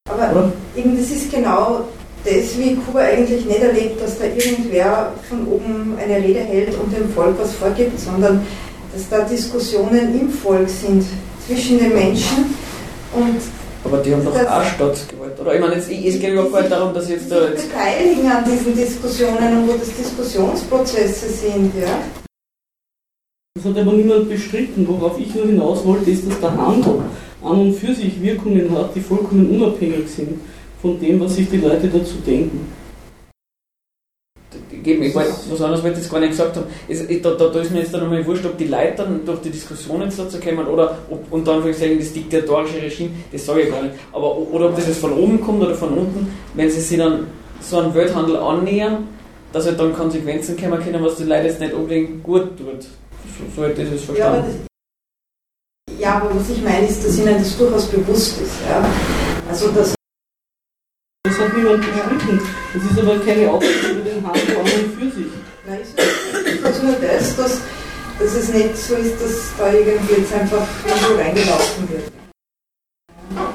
Aber 0.10 0.32
Oder? 0.32 0.52
eben 0.76 0.97
das 1.08 1.18
ist 1.18 1.32
genau 1.32 1.82
das, 2.26 2.58
wie 2.58 2.76
Kuba 2.76 3.00
eigentlich 3.00 3.46
nicht 3.46 3.62
erlebt, 3.62 4.02
dass 4.02 4.20
da 4.20 4.26
irgendwer 4.26 5.14
von 5.30 5.48
oben 5.48 5.98
eine 5.98 6.18
Rede 6.18 6.40
hält 6.40 6.76
und 6.78 6.94
dem 6.96 7.10
Volk 7.12 7.36
was 7.40 7.54
vorgibt, 7.54 7.98
sondern 8.00 8.46
dass 8.94 9.08
da 9.10 9.22
Diskussionen 9.22 10.20
im 10.20 10.30
Volk 10.30 10.68
sind 10.70 11.04
zwischen 11.48 11.80
den 11.80 11.94
Menschen 11.94 12.56
und 13.14 13.42
aber 13.84 14.00
die 14.00 14.14
haben 14.14 14.26
doch 14.26 14.36
auch 14.36 14.64
Staatsgewalt, 14.66 15.40
oder? 15.40 15.54
Ich 15.54 15.62
meine, 15.62 15.76
jetzt, 15.76 15.90
es 15.90 16.20
geht 16.20 16.34
überhaupt 16.34 16.54
nicht 16.56 16.72
darum, 16.72 16.94
dass 16.94 17.06
ich 17.06 17.12
jetzt 17.12 17.32
da. 17.32 17.48
Jetzt 17.48 17.70
beteiligen 17.70 18.30
an 18.30 18.44
diesen 18.44 18.76
Diskussionen 18.76 19.60
und 19.60 19.70
wo 19.70 19.74
das 19.78 19.96
Diskussionsprozesse 19.96 21.30
sind, 21.30 21.72
ja. 21.80 22.00
Das 23.56 23.64
hat 23.64 23.78
aber 23.78 23.94
niemand 23.94 24.28
bestritten. 24.28 24.86
Worauf 24.90 25.18
ich 25.18 25.34
nur 25.34 25.46
hinaus 25.46 25.86
wollte, 25.86 26.10
ist, 26.10 26.30
dass 26.30 26.38
der 26.42 26.58
Handel 26.58 27.02
an 27.42 27.62
und 27.62 27.74
für 27.76 27.94
sich 27.94 28.22
Wirkungen 28.22 28.70
hat, 28.78 28.94
die 28.94 29.00
vollkommen 29.00 29.50
unabhängig 29.52 30.10
sind 30.10 30.38
von 30.82 31.00
dem, 31.00 31.20
was 31.20 31.36
sich 31.36 31.50
die 31.50 31.58
Leute 31.58 31.88
dazu 31.88 32.16
denken 32.26 32.72
geben. 34.88 35.04
Ich 35.04 35.16
wollte, 35.16 35.32
was 35.50 35.62
anderes 35.62 35.84
wollte 35.84 35.98
ich 35.98 36.04
jetzt 36.04 36.12
gar 36.12 36.20
nicht 36.20 36.32
gesagt 36.32 36.56
haben. 36.56 36.66
Es, 36.88 37.06
da, 37.22 37.32
da, 37.32 37.50
da, 37.50 37.60
ist 37.62 37.72
mir 37.72 37.80
jetzt 37.80 37.94
dann 37.94 38.02
nochmal 38.02 38.26
wurscht, 38.26 38.46
ob 38.46 38.58
die 38.58 38.68
Leute 38.68 38.94
dann 38.98 39.26
durch 39.26 39.42
die 39.42 39.50
Diskussionen 39.50 40.12
dazu 40.16 40.40
kommen 40.40 40.66
oder 40.68 40.98
ob 41.10 41.26
unter 41.32 41.54
Anführungszeichen 41.54 42.00
das 42.00 42.14
diktatorische 42.14 42.82
Regime, 42.82 43.12
das 43.32 43.46
sage 43.46 43.62
ich 43.62 43.72
gar 43.72 43.84
nicht. 43.84 43.96
Aber, 44.14 44.38
oder 44.38 44.70
ob 44.70 44.76
das 44.76 44.88
jetzt 44.88 45.00
von 45.00 45.14
oben 45.14 45.42
kommt 45.42 45.62
oder 45.62 45.76
von 45.76 45.90
unten, 45.90 46.34
wenn 46.54 46.70
sie 46.70 46.82
sich 46.82 46.98
dann 46.98 47.28
so 47.62 47.80
einen 47.80 47.94
Welthandel 47.94 48.38
annähern, 48.38 49.08
dass 49.52 49.66
halt 49.66 49.80
dann 49.80 49.94
Konsequenzen 49.94 50.58
kommen 50.58 50.82
können, 50.82 51.04
was 51.04 51.16
die 51.18 51.24
Leute 51.24 51.48
jetzt 51.48 51.60
nicht 51.60 51.74
unbedingt 51.74 52.24
gut 52.24 52.58
tut. 52.58 52.82
So, 52.82 53.44
so 53.56 53.68
hätte 53.68 53.84
ich 53.84 53.92
das 53.92 54.04
verstanden. 54.04 54.68
Ja, 55.90 56.00
ja, 56.00 56.16
aber 56.16 56.36
was 56.36 56.50
ich 56.50 56.64
meine 56.64 56.88
ist, 56.88 57.06
dass 57.06 57.18
ihnen 57.18 57.38
das 57.38 57.58
durchaus 57.58 57.86
bewusst 57.88 58.42
ist. 58.42 58.52
Ja. 58.70 58.86
Also, 59.50 59.70
dass 59.70 59.97
das 61.38 61.48
hat 61.48 61.58
niemand 61.58 61.82
bestritten. 61.82 62.40
Das 62.74 62.84
ist 62.84 63.00
aber 63.00 63.20
keine 63.20 63.50
Aussage 63.50 63.92
über 63.92 64.10
den 64.10 64.28
Handel 64.28 64.56
an 64.56 64.62
und 64.62 65.00
für 65.00 65.16
sich. 65.16 65.28
Nein, 65.68 65.80
ich 65.82 66.62
sage 66.62 66.86
nur 66.86 66.96
das, 66.96 67.36
dass, 67.36 67.62
dass 68.20 68.34
es 68.34 68.54
nicht 68.54 68.78
so 68.78 68.96
ist, 68.96 69.22
dass 69.22 69.52
da 69.58 69.72
irgendwie 69.72 70.22
jetzt 70.22 70.34
einfach 70.34 70.66
irgendwo 70.86 71.22
reingelaufen 71.22 71.90
wird. 71.90 72.12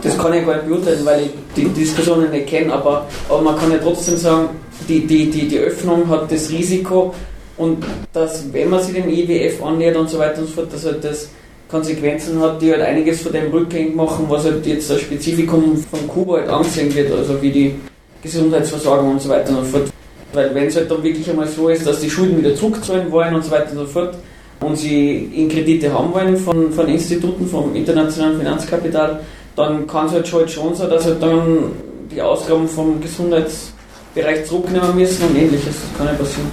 Das 0.03 0.19
kann 0.19 0.35
ich 0.35 0.45
gar 0.45 0.57
nicht 0.57 0.69
beurteilen, 0.69 1.05
weil 1.05 1.23
ich 1.23 1.31
die 1.57 1.69
Diskussionen 1.69 2.31
nicht 2.31 2.49
kenne, 2.49 2.73
aber, 2.73 3.09
aber 3.29 3.41
man 3.41 3.59
kann 3.59 3.73
ja 3.73 3.79
trotzdem 3.79 4.17
sagen, 4.17 4.51
die, 4.89 5.07
die, 5.07 5.31
die, 5.31 5.49
die 5.49 5.59
Öffnung 5.59 6.09
hat 6.09 6.31
das 6.31 6.51
Risiko 6.51 7.15
und 7.57 7.85
dass, 8.13 8.53
wenn 8.53 8.71
man 8.71 8.83
sich 8.83 8.95
dem 8.95 9.09
IWF 9.09 9.63
annähert 9.63 9.97
und 9.97 10.11
so 10.11 10.19
weiter 10.19 10.41
und 10.41 10.49
so 10.49 10.55
fort, 10.55 10.73
dass 10.73 10.85
halt 10.85 11.03
das 11.05 11.31
Konsequenzen 11.73 12.39
hat, 12.39 12.61
die 12.61 12.71
halt 12.71 12.83
einiges 12.83 13.23
von 13.23 13.33
dem 13.33 13.51
rückgängig 13.51 13.97
machen, 13.97 14.27
was 14.29 14.45
halt 14.45 14.65
jetzt 14.67 14.91
das 14.91 15.01
Spezifikum 15.01 15.83
von 15.91 16.07
Kuba 16.07 16.35
halt 16.35 16.51
angesehen 16.51 16.95
wird, 16.95 17.11
also 17.11 17.41
wie 17.41 17.51
die 17.51 17.75
Gesundheitsversorgung 18.23 19.13
und 19.13 19.23
so 19.23 19.31
weiter 19.31 19.57
und 19.57 19.65
so 19.65 19.79
fort. 19.79 19.91
Weil 20.35 20.55
wenn 20.55 20.67
es 20.67 20.77
halt 20.77 20.91
dann 20.91 21.03
wirklich 21.03 21.29
einmal 21.29 21.49
so 21.49 21.71
ist, 21.71 21.87
dass 21.87 22.01
die 22.01 22.11
Schulden 22.11 22.39
wieder 22.39 22.55
zurückzahlen 22.55 23.11
wollen 23.11 23.35
und 23.35 23.45
so 23.45 23.51
weiter 23.51 23.71
und 23.73 23.79
so 23.79 23.87
fort 23.87 24.15
und 24.61 24.77
sie 24.77 25.31
in 25.35 25.49
Kredite 25.49 25.93
haben 25.93 26.13
wollen 26.13 26.37
von, 26.37 26.71
von 26.73 26.89
Instituten, 26.89 27.49
vom 27.49 27.75
internationalen 27.75 28.39
Finanzkapital, 28.39 29.21
dann 29.57 29.87
kann 29.87 30.07
es 30.07 30.13
halt 30.13 30.29
schon, 30.29 30.41
halt 30.41 30.51
schon 30.51 30.75
sein, 30.75 30.91
dass 30.91 31.07
halt 31.07 31.23
dann 31.23 31.73
die 32.11 32.21
Ausgaben 32.21 32.69
vom 32.69 33.01
Gesundheitsbereich 33.01 34.45
zurücknehmen 34.45 34.95
müssen 34.95 35.27
und 35.27 35.37
ähnliches. 35.37 35.75
Das 35.75 35.99
kann 35.99 36.07
ja 36.07 36.13
passieren. 36.13 36.51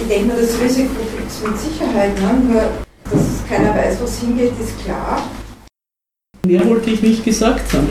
Ich 0.00 0.08
denke 0.08 0.26
mal, 0.28 0.40
das 0.40 0.60
Risiko 0.60 0.90
gibt 1.16 1.30
es 1.30 1.42
mit 1.42 1.58
Sicherheit. 1.58 2.14
Ne? 2.20 2.83
Dass 3.10 3.46
keiner 3.48 3.74
weiß, 3.74 4.00
was 4.02 4.20
hingeht, 4.20 4.52
ist 4.60 4.84
klar. 4.84 5.22
Mehr 6.46 6.66
wollte 6.68 6.90
ich 6.90 7.02
nicht 7.02 7.24
gesagt 7.24 7.72
haben. 7.72 7.88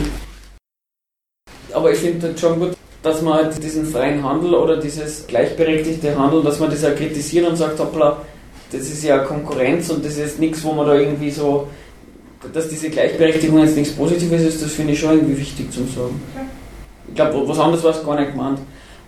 Aber 1.73 1.91
ich 1.91 1.99
finde 1.99 2.37
schon 2.37 2.59
gut, 2.59 2.77
dass 3.01 3.21
man 3.21 3.33
halt 3.33 3.63
diesen 3.63 3.85
freien 3.85 4.23
Handel 4.23 4.53
oder 4.53 4.77
dieses 4.77 5.27
gleichberechtigte 5.27 6.17
Handeln, 6.17 6.43
dass 6.43 6.59
man 6.59 6.69
das 6.69 6.83
ja 6.83 6.91
kritisiert 6.91 7.47
und 7.47 7.55
sagt, 7.55 7.79
hoppla, 7.79 8.21
das 8.71 8.81
ist 8.81 9.03
ja 9.03 9.19
Konkurrenz 9.19 9.89
und 9.89 10.05
das 10.05 10.17
ist 10.17 10.39
nichts, 10.39 10.63
wo 10.63 10.73
man 10.73 10.87
da 10.87 10.95
irgendwie 10.95 11.31
so, 11.31 11.67
dass 12.53 12.69
diese 12.69 12.89
Gleichberechtigung 12.89 13.59
jetzt 13.59 13.75
nichts 13.75 13.95
Positives 13.95 14.41
ist, 14.41 14.63
das 14.63 14.71
finde 14.71 14.93
ich 14.93 14.99
schon 14.99 15.11
irgendwie 15.13 15.37
wichtig 15.37 15.71
zum 15.71 15.87
sagen. 15.89 16.21
Ich 17.07 17.15
glaube, 17.15 17.47
was 17.47 17.59
anderes 17.59 17.83
war 17.83 17.91
es 17.91 18.03
gar 18.03 18.19
nicht 18.19 18.31
gemeint. 18.31 18.59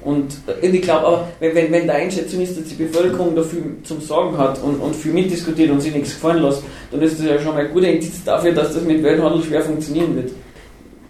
Und 0.06 0.38
ich 0.62 0.82
glaube 0.84 1.08
aber, 1.08 1.28
wenn, 1.40 1.56
wenn, 1.56 1.72
wenn 1.72 1.88
der 1.88 1.96
Einschätzung 1.96 2.40
ist, 2.42 2.56
dass 2.56 2.66
die 2.66 2.76
Bevölkerung 2.76 3.36
da 3.36 3.42
viel 3.42 3.64
zum 3.84 4.00
Sorgen 4.00 4.38
hat 4.38 4.62
und, 4.62 4.76
und 4.76 4.96
viel 4.96 5.12
mitdiskutiert 5.12 5.72
und 5.72 5.82
sich 5.82 5.94
nichts 5.94 6.14
gefallen 6.14 6.44
lässt, 6.44 6.62
dann 6.92 7.02
ist 7.02 7.20
das 7.20 7.26
ja 7.26 7.40
schon 7.40 7.56
mal 7.56 7.66
ein 7.66 7.74
guter 7.74 7.88
Indiz 7.88 8.24
dafür, 8.24 8.52
dass 8.52 8.74
das 8.74 8.84
mit 8.84 9.02
Welthandel 9.02 9.42
schwer 9.42 9.64
funktionieren 9.64 10.16
wird. 10.16 10.32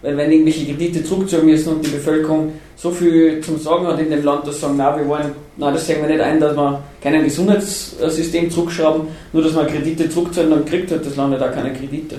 Weil 0.01 0.15
wenn 0.15 0.31
irgendwelche 0.31 0.65
Kredite 0.65 1.03
zurückzogen 1.03 1.45
müssen 1.45 1.75
und 1.75 1.85
die 1.85 1.89
Bevölkerung 1.89 2.53
so 2.77 2.89
viel 2.89 3.41
zum 3.41 3.57
Sorgen 3.57 3.85
hat 3.85 3.99
in 3.99 4.09
dem 4.09 4.23
Land, 4.23 4.47
dass 4.47 4.55
sie 4.55 4.61
sagen, 4.61 4.75
na, 4.77 4.97
wir 4.97 5.05
wollen, 5.07 5.31
na, 5.57 5.71
das 5.71 5.85
sehen 5.85 6.01
wir 6.01 6.07
nicht 6.07 6.21
ein, 6.21 6.39
dass 6.39 6.55
wir 6.55 6.81
kein 7.01 7.21
Gesundheitssystem 7.21 8.49
zurückschrauben, 8.49 9.07
nur 9.33 9.43
dass 9.43 9.53
man 9.53 9.67
Kredite 9.67 10.09
zurückzahlen, 10.09 10.51
dann 10.51 10.63
kriegt 10.63 10.89
halt 10.89 11.05
das 11.05 11.17
Land 11.17 11.31
nicht 11.31 11.43
auch 11.43 11.51
keine 11.51 11.73
Kredite. 11.73 12.15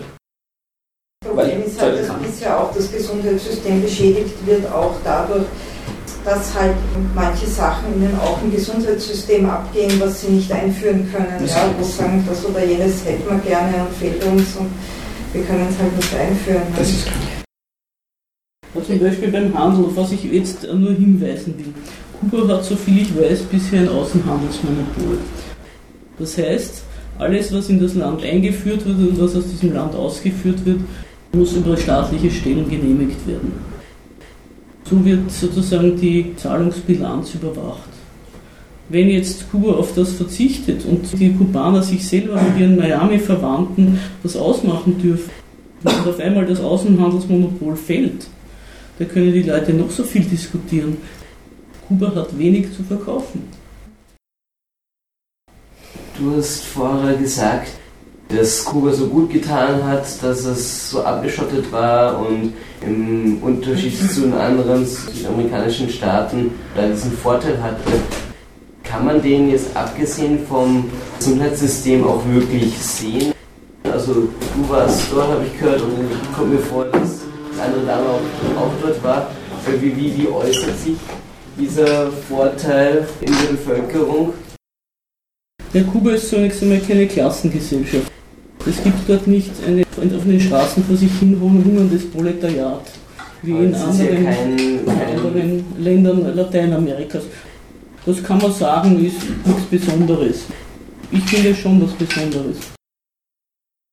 Problem 1.24 1.62
ist 1.64 1.80
halt, 1.80 1.98
dass 1.98 2.14
bisher 2.18 2.60
auch 2.60 2.74
das 2.74 2.92
Gesundheitssystem 2.92 3.82
beschädigt 3.82 4.34
wird, 4.46 4.70
auch 4.70 4.94
dadurch, 5.02 5.44
dass 6.26 6.52
halt 6.54 6.74
manche 7.14 7.46
Sachen 7.46 7.94
ihnen 7.94 8.18
auch 8.18 8.42
im 8.42 8.50
Gesundheitssystem 8.50 9.48
abgehen, 9.48 9.92
was 10.00 10.22
sie 10.22 10.32
nicht 10.32 10.50
einführen 10.50 11.08
können. 11.12 11.46
ja, 11.46 11.70
wo 11.78 11.84
sagen, 11.84 12.24
das 12.28 12.44
oder 12.44 12.64
jenes 12.64 13.04
hätten 13.04 13.30
wir 13.30 13.38
gerne 13.38 13.86
und 13.86 13.96
fehlt 13.96 14.22
uns 14.24 14.56
und 14.56 14.68
wir 15.32 15.42
können 15.44 15.68
es 15.70 15.78
halt 15.78 15.96
nicht 15.96 16.14
einführen. 16.14 16.62
Das 16.76 16.88
ist 16.90 17.06
klar. 17.06 18.84
Zum 18.84 18.98
Beispiel 18.98 19.28
beim 19.28 19.56
Handel, 19.56 19.86
auf 19.86 19.96
was 19.96 20.12
ich 20.12 20.24
jetzt 20.24 20.64
nur 20.64 20.92
hinweisen 20.92 21.54
will. 21.58 21.72
Kuba 22.20 22.54
hat, 22.54 22.64
so 22.64 22.74
viel 22.74 23.02
ich 23.02 23.16
weiß, 23.16 23.42
bisher 23.42 23.80
ein 23.80 23.88
Außenhandelsmonopol. 23.88 25.18
Das 26.18 26.36
heißt, 26.36 26.82
alles, 27.18 27.54
was 27.54 27.68
in 27.68 27.80
das 27.80 27.94
Land 27.94 28.22
eingeführt 28.24 28.84
wird 28.84 28.98
und 28.98 29.20
was 29.20 29.36
aus 29.36 29.46
diesem 29.46 29.72
Land 29.72 29.94
ausgeführt 29.94 30.64
wird, 30.66 30.80
muss 31.32 31.52
über 31.52 31.76
staatliche 31.76 32.30
Stellen 32.30 32.68
genehmigt 32.68 33.26
werden. 33.26 33.75
So 34.88 35.04
wird 35.04 35.30
sozusagen 35.30 36.00
die 36.00 36.34
Zahlungsbilanz 36.36 37.34
überwacht. 37.34 37.88
Wenn 38.88 39.08
jetzt 39.08 39.50
Kuba 39.50 39.72
auf 39.72 39.94
das 39.94 40.12
verzichtet 40.12 40.84
und 40.84 41.18
die 41.18 41.34
Kubaner 41.34 41.82
sich 41.82 42.06
selber 42.06 42.40
mit 42.40 42.60
ihren 42.60 42.76
Miami-Verwandten 42.76 43.98
das 44.22 44.36
ausmachen 44.36 44.96
dürfen 45.02 45.30
und 45.82 46.08
auf 46.08 46.20
einmal 46.20 46.46
das 46.46 46.60
Außenhandelsmonopol 46.60 47.74
fällt, 47.74 48.28
da 48.98 49.04
können 49.04 49.32
die 49.32 49.42
Leute 49.42 49.74
noch 49.74 49.90
so 49.90 50.04
viel 50.04 50.22
diskutieren. 50.22 50.98
Kuba 51.88 52.14
hat 52.14 52.38
wenig 52.38 52.72
zu 52.76 52.84
verkaufen. 52.84 53.42
Du 56.18 56.36
hast 56.36 56.64
vorher 56.64 57.14
gesagt, 57.16 57.72
dass 58.28 58.64
Kuba 58.64 58.92
so 58.92 59.06
gut 59.06 59.30
getan 59.30 59.84
hat, 59.84 60.04
dass 60.22 60.44
es 60.44 60.90
so 60.90 61.02
abgeschottet 61.02 61.70
war 61.70 62.18
und 62.18 62.54
im 62.82 63.38
Unterschied 63.42 63.96
zu 64.10 64.22
den 64.22 64.34
anderen 64.34 64.84
südamerikanischen 64.84 65.88
Staaten 65.88 66.50
da 66.74 66.86
diesen 66.88 67.12
Vorteil 67.12 67.62
hatte. 67.62 67.80
Kann 68.82 69.04
man 69.04 69.22
den 69.22 69.50
jetzt 69.50 69.76
abgesehen 69.76 70.40
vom 70.48 70.90
Gesundheitssystem 71.18 72.04
auch 72.04 72.22
wirklich 72.28 72.76
sehen? 72.78 73.32
Also 73.84 74.14
du 74.14 74.68
warst 74.68 75.02
dort, 75.12 75.28
habe 75.28 75.44
ich 75.44 75.58
gehört, 75.58 75.82
und 75.82 75.92
ich 76.10 76.36
komme 76.36 76.54
mir 76.54 76.60
vor, 76.60 76.84
dass 76.86 77.20
die 77.54 77.60
andere 77.60 77.84
Dame 77.86 78.06
auch, 78.08 78.60
auch 78.60 78.72
dort 78.82 79.02
war. 79.02 79.30
Wie, 79.80 79.96
wie, 79.96 80.18
wie 80.18 80.28
äußert 80.28 80.78
sich 80.78 80.96
dieser 81.58 82.10
Vorteil 82.28 83.06
in 83.20 83.32
der 83.32 83.52
Bevölkerung? 83.52 84.34
Ja, 85.72 85.82
Kuba 85.82 86.12
ist 86.12 86.28
zunächst 86.28 86.62
einmal 86.62 86.80
keine 86.80 87.06
Klassengesellschaft. 87.06 88.12
Es 88.68 88.82
gibt 88.82 89.08
dort 89.08 89.28
nicht 89.28 89.52
eine, 89.64 89.82
auf 89.82 90.24
den 90.24 90.40
Straßen 90.40 90.82
vor 90.84 90.96
sich 90.96 91.12
hin 91.20 91.38
hungerndes 91.40 92.10
Proletariat, 92.10 92.82
wie 93.42 93.52
in 93.52 93.72
anderen, 93.72 94.24
kein, 94.24 94.56
kein 94.84 95.18
anderen 95.18 95.64
Ländern 95.78 96.34
Lateinamerikas. 96.34 97.22
Das 98.04 98.22
kann 98.24 98.38
man 98.38 98.52
sagen, 98.52 99.04
ist 99.04 99.18
nichts 99.44 99.62
Besonderes. 99.70 100.46
Ich 101.12 101.22
finde 101.22 101.54
schon 101.54 101.80
was 101.80 101.92
Besonderes. 101.92 102.56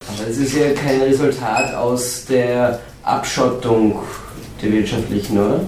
Aber 0.08 0.28
es 0.28 0.38
ist 0.38 0.56
ja 0.56 0.72
kein 0.72 1.02
Resultat 1.02 1.76
aus 1.76 2.26
der 2.26 2.80
Abschottung 3.04 4.00
der 4.60 4.72
wirtschaftlichen, 4.72 5.38
oder? 5.38 5.62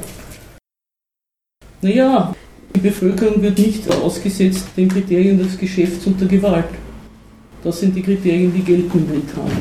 Naja, 1.81 2.33
die 2.73 2.79
Bevölkerung 2.79 3.39
wird 3.43 3.59
nicht 3.59 3.87
ausgesetzt 3.91 4.65
den 4.75 4.89
Kriterien 4.89 5.37
des 5.37 5.57
Geschäfts 5.57 6.07
und 6.07 6.19
der 6.19 6.27
Gewalt. 6.27 6.65
Das 7.65 7.79
sind 7.79 7.95
die 7.95 8.03
Kriterien, 8.03 8.53
die 8.53 8.61
gelten 8.61 9.09
Welthandel. 9.09 9.57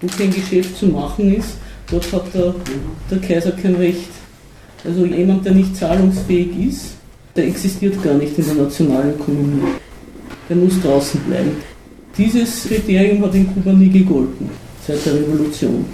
Wo 0.00 0.06
kein 0.06 0.32
Geschäft 0.32 0.78
zu 0.78 0.86
machen 0.86 1.34
ist, 1.34 1.58
dort 1.90 2.10
hat 2.10 2.32
der, 2.32 2.54
der 3.10 3.18
Kaiser 3.18 3.52
kein 3.52 3.74
Recht, 3.74 4.08
Also 4.82 5.04
jemand, 5.04 5.44
der 5.44 5.52
nicht 5.52 5.76
zahlungsfähig 5.76 6.48
ist, 6.68 6.94
der 7.36 7.46
existiert 7.48 8.02
gar 8.02 8.14
nicht 8.14 8.38
in 8.38 8.46
der 8.46 8.54
nationalen 8.54 9.10
Ökonomie. 9.10 9.72
Der 10.48 10.56
muss 10.56 10.80
draußen 10.80 11.20
bleiben. 11.20 11.50
Dieses 12.16 12.64
Kriterium 12.66 13.22
hat 13.22 13.34
in 13.34 13.52
Kuba 13.52 13.72
nie 13.72 13.90
gegolten, 13.90 14.48
seit 14.86 15.04
der 15.04 15.16
Revolution. 15.16 15.84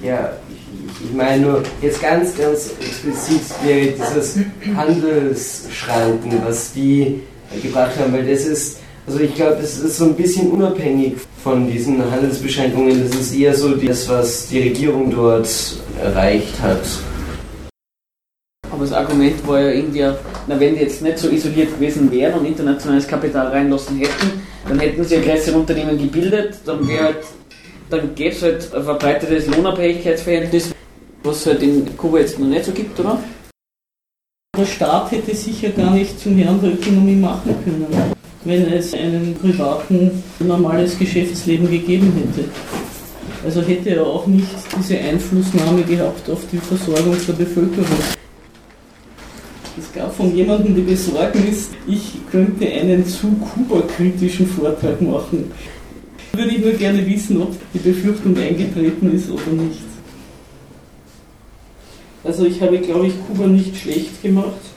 Ja, 0.00 0.32
ich, 0.48 1.08
ich 1.08 1.16
meine 1.16 1.42
nur, 1.42 1.62
jetzt 1.80 2.00
ganz, 2.00 2.38
ganz 2.38 2.70
explizit 2.80 3.42
wäre 3.64 3.94
dieses 3.96 4.38
Handelsschranken, 4.76 6.40
was 6.44 6.72
die 6.72 7.20
gebracht 7.60 7.98
haben, 7.98 8.12
weil 8.12 8.26
das 8.26 8.44
ist, 8.44 8.81
also 9.06 9.20
ich 9.20 9.34
glaube, 9.34 9.56
das 9.60 9.78
ist 9.78 9.96
so 9.96 10.04
ein 10.04 10.14
bisschen 10.14 10.50
unabhängig 10.50 11.14
von 11.42 11.70
diesen 11.70 12.08
Handelsbeschränkungen. 12.10 13.02
Das 13.02 13.18
ist 13.18 13.34
eher 13.34 13.54
so 13.54 13.74
das, 13.74 14.08
was 14.08 14.48
die 14.48 14.60
Regierung 14.60 15.10
dort 15.10 15.48
erreicht 16.00 16.60
hat. 16.62 16.80
Aber 18.70 18.84
das 18.84 18.92
Argument 18.92 19.46
war 19.46 19.60
ja 19.60 19.70
irgendwie, 19.70 20.00
na, 20.46 20.58
wenn 20.58 20.74
die 20.74 20.80
jetzt 20.80 21.02
nicht 21.02 21.18
so 21.18 21.28
isoliert 21.28 21.74
gewesen 21.74 22.10
wären 22.10 22.40
und 22.40 22.46
internationales 22.46 23.06
Kapital 23.06 23.48
reinlassen 23.48 23.98
hätten, 23.98 24.40
dann 24.66 24.78
hätten 24.78 25.04
sie 25.04 25.16
ja 25.16 25.20
größere 25.20 25.58
Unternehmen 25.58 25.98
gebildet, 25.98 26.60
dann 26.64 26.86
wäre 26.88 27.04
halt, 27.04 27.24
dann 27.90 28.14
gäbe 28.14 28.30
es 28.30 28.42
halt 28.42 28.72
ein 28.72 28.84
verbreitetes 28.84 29.48
Lohnabhängigkeitsverhältnis, 29.48 30.70
was 31.22 31.36
es 31.38 31.46
halt 31.46 31.62
in 31.62 31.96
Kuba 31.96 32.20
jetzt 32.20 32.38
noch 32.38 32.46
nicht 32.46 32.64
so 32.64 32.72
gibt, 32.72 32.98
oder? 32.98 33.18
Der 34.56 34.66
Staat 34.66 35.10
hätte 35.10 35.34
sicher 35.34 35.70
gar 35.70 35.90
nicht 35.90 36.18
zum 36.20 36.36
Herrn 36.38 36.60
der 36.62 36.72
Ökonomie 36.72 37.16
machen 37.16 37.54
können, 37.64 38.11
wenn 38.44 38.72
es 38.72 38.92
einen 38.94 39.34
privaten, 39.34 40.10
normales 40.40 40.98
Geschäftsleben 40.98 41.70
gegeben 41.70 42.12
hätte. 42.16 42.48
Also 43.44 43.60
hätte 43.62 43.90
er 43.90 44.06
auch 44.06 44.26
nicht 44.26 44.46
diese 44.78 44.98
Einflussnahme 44.98 45.82
gehabt 45.82 46.28
auf 46.30 46.40
die 46.52 46.58
Versorgung 46.58 47.16
der 47.26 47.32
Bevölkerung. 47.32 47.86
Es 49.78 49.92
gab 49.92 50.14
von 50.14 50.34
jemandem 50.36 50.74
die 50.74 50.82
Besorgnis, 50.82 51.70
ich 51.86 52.12
könnte 52.30 52.66
einen 52.68 53.04
zu 53.06 53.28
Kuba-kritischen 53.28 54.46
Vortrag 54.46 55.00
machen. 55.00 55.50
Würde 56.32 56.50
ich 56.50 56.64
nur 56.64 56.72
gerne 56.72 57.06
wissen, 57.06 57.40
ob 57.42 57.54
die 57.74 57.78
Befürchtung 57.78 58.36
eingetreten 58.36 59.14
ist 59.14 59.30
oder 59.30 59.50
nicht. 59.50 59.82
Also 62.24 62.46
ich 62.46 62.60
habe, 62.60 62.78
glaube 62.78 63.08
ich, 63.08 63.14
Kuba 63.26 63.46
nicht 63.46 63.76
schlecht 63.76 64.22
gemacht. 64.22 64.71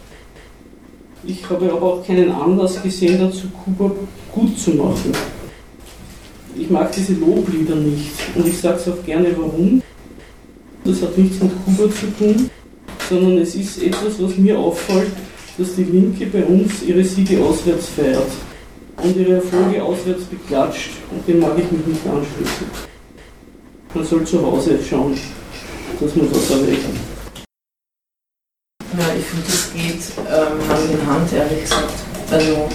Ich 1.28 1.50
habe 1.50 1.72
aber 1.72 1.82
auch 1.82 2.06
keinen 2.06 2.32
Anlass 2.32 2.82
gesehen, 2.84 3.20
dazu 3.20 3.48
Kuba 3.64 3.92
gut 4.32 4.58
zu 4.60 4.72
machen. 4.72 5.12
Ich 6.58 6.70
mag 6.70 6.92
diese 6.92 7.14
Loblieder 7.14 7.76
nicht 7.76 8.12
und 8.36 8.48
ich 8.48 8.58
sage 8.60 8.78
es 8.78 8.88
auch 8.88 9.04
gerne 9.06 9.30
warum. 9.36 9.82
Das 10.84 11.02
hat 11.02 11.18
nichts 11.18 11.42
mit 11.42 11.52
Kuba 11.66 11.90
zu 11.90 12.06
tun, 12.18 12.50
sondern 13.10 13.40
es 13.40 13.56
ist 13.56 13.82
etwas, 13.82 14.22
was 14.22 14.38
mir 14.38 14.58
auffällt, 14.58 15.12
dass 15.58 15.76
die 15.76 15.84
Linke 15.84 16.28
bei 16.28 16.44
uns 16.46 16.84
ihre 16.84 17.04
Siege 17.04 17.44
auswärts 17.44 17.90
feiert 17.90 18.32
und 19.02 19.18
ihre 19.18 19.36
Erfolge 19.36 19.84
auswärts 19.84 20.26
beklatscht 20.26 20.92
und 21.12 21.28
dem 21.28 21.40
mag 21.40 21.58
ich 21.58 21.72
mich 21.72 21.88
nicht 21.88 22.06
anschließen. 22.06 22.68
Man 23.96 24.06
soll 24.06 24.24
zu 24.26 24.46
Hause 24.46 24.78
schauen, 24.88 25.18
dass 26.00 26.16
man 26.16 26.28
das 26.32 26.52
erreicht. 26.52 27.05
Ja, 28.98 29.14
ich 29.18 29.26
finde, 29.26 29.46
das 29.46 29.74
geht 29.74 30.02
ähm, 30.30 30.70
Hand 30.70 30.92
in 30.92 31.08
Hand, 31.08 31.34
ehrlich 31.34 31.62
gesagt. 31.64 31.94
Also, 32.32 32.70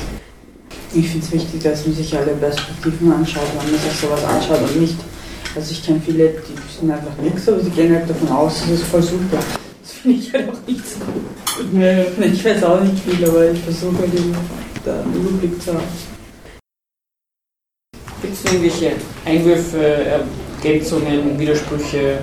Ich 0.93 1.09
finde 1.09 1.25
es 1.25 1.33
wichtig, 1.33 1.63
dass 1.63 1.87
man 1.87 1.95
sich 1.95 2.17
alle 2.19 2.33
Perspektiven 2.33 3.13
anschaut, 3.13 3.47
wenn 3.59 3.71
man 3.71 3.81
sich 3.81 4.01
sowas 4.01 4.25
anschaut 4.25 4.61
und 4.61 4.81
nicht. 4.81 4.97
Also 5.55 5.73
ich 5.73 5.85
kenne 5.85 6.01
viele, 6.05 6.29
die 6.31 6.79
sind 6.81 6.91
einfach 6.91 7.17
nichts, 7.23 7.49
aber 7.49 7.61
sie 7.61 7.71
gehen 7.71 7.95
halt 7.95 8.11
davon 8.11 8.29
aus, 8.29 8.61
das 8.61 8.71
ist 8.71 8.85
voll 8.85 9.03
super. 9.03 9.39
Das 9.83 9.93
finde 9.93 10.19
ich 10.19 10.33
halt 10.33 10.49
auch 10.51 10.67
nicht 10.67 10.83
so 10.87 10.99
gut. 11.05 11.81
Ja, 11.81 12.25
Ich 12.25 12.45
weiß 12.45 12.65
auch 12.65 12.81
nicht 12.81 13.03
viel, 13.05 13.29
aber 13.29 13.51
ich 13.51 13.61
versuche 13.61 13.99
halt 13.99 14.15
immer 14.15 14.37
da 14.85 15.01
einen 15.01 15.15
Überblick 15.15 15.63
zu 15.63 15.75
haben. 15.75 15.83
Gibt 18.23 18.35
es 18.35 18.45
irgendwelche 18.45 18.93
Einwürfe, 19.25 20.23
Ergänzungen, 20.63 21.39
Widersprüche, 21.39 22.19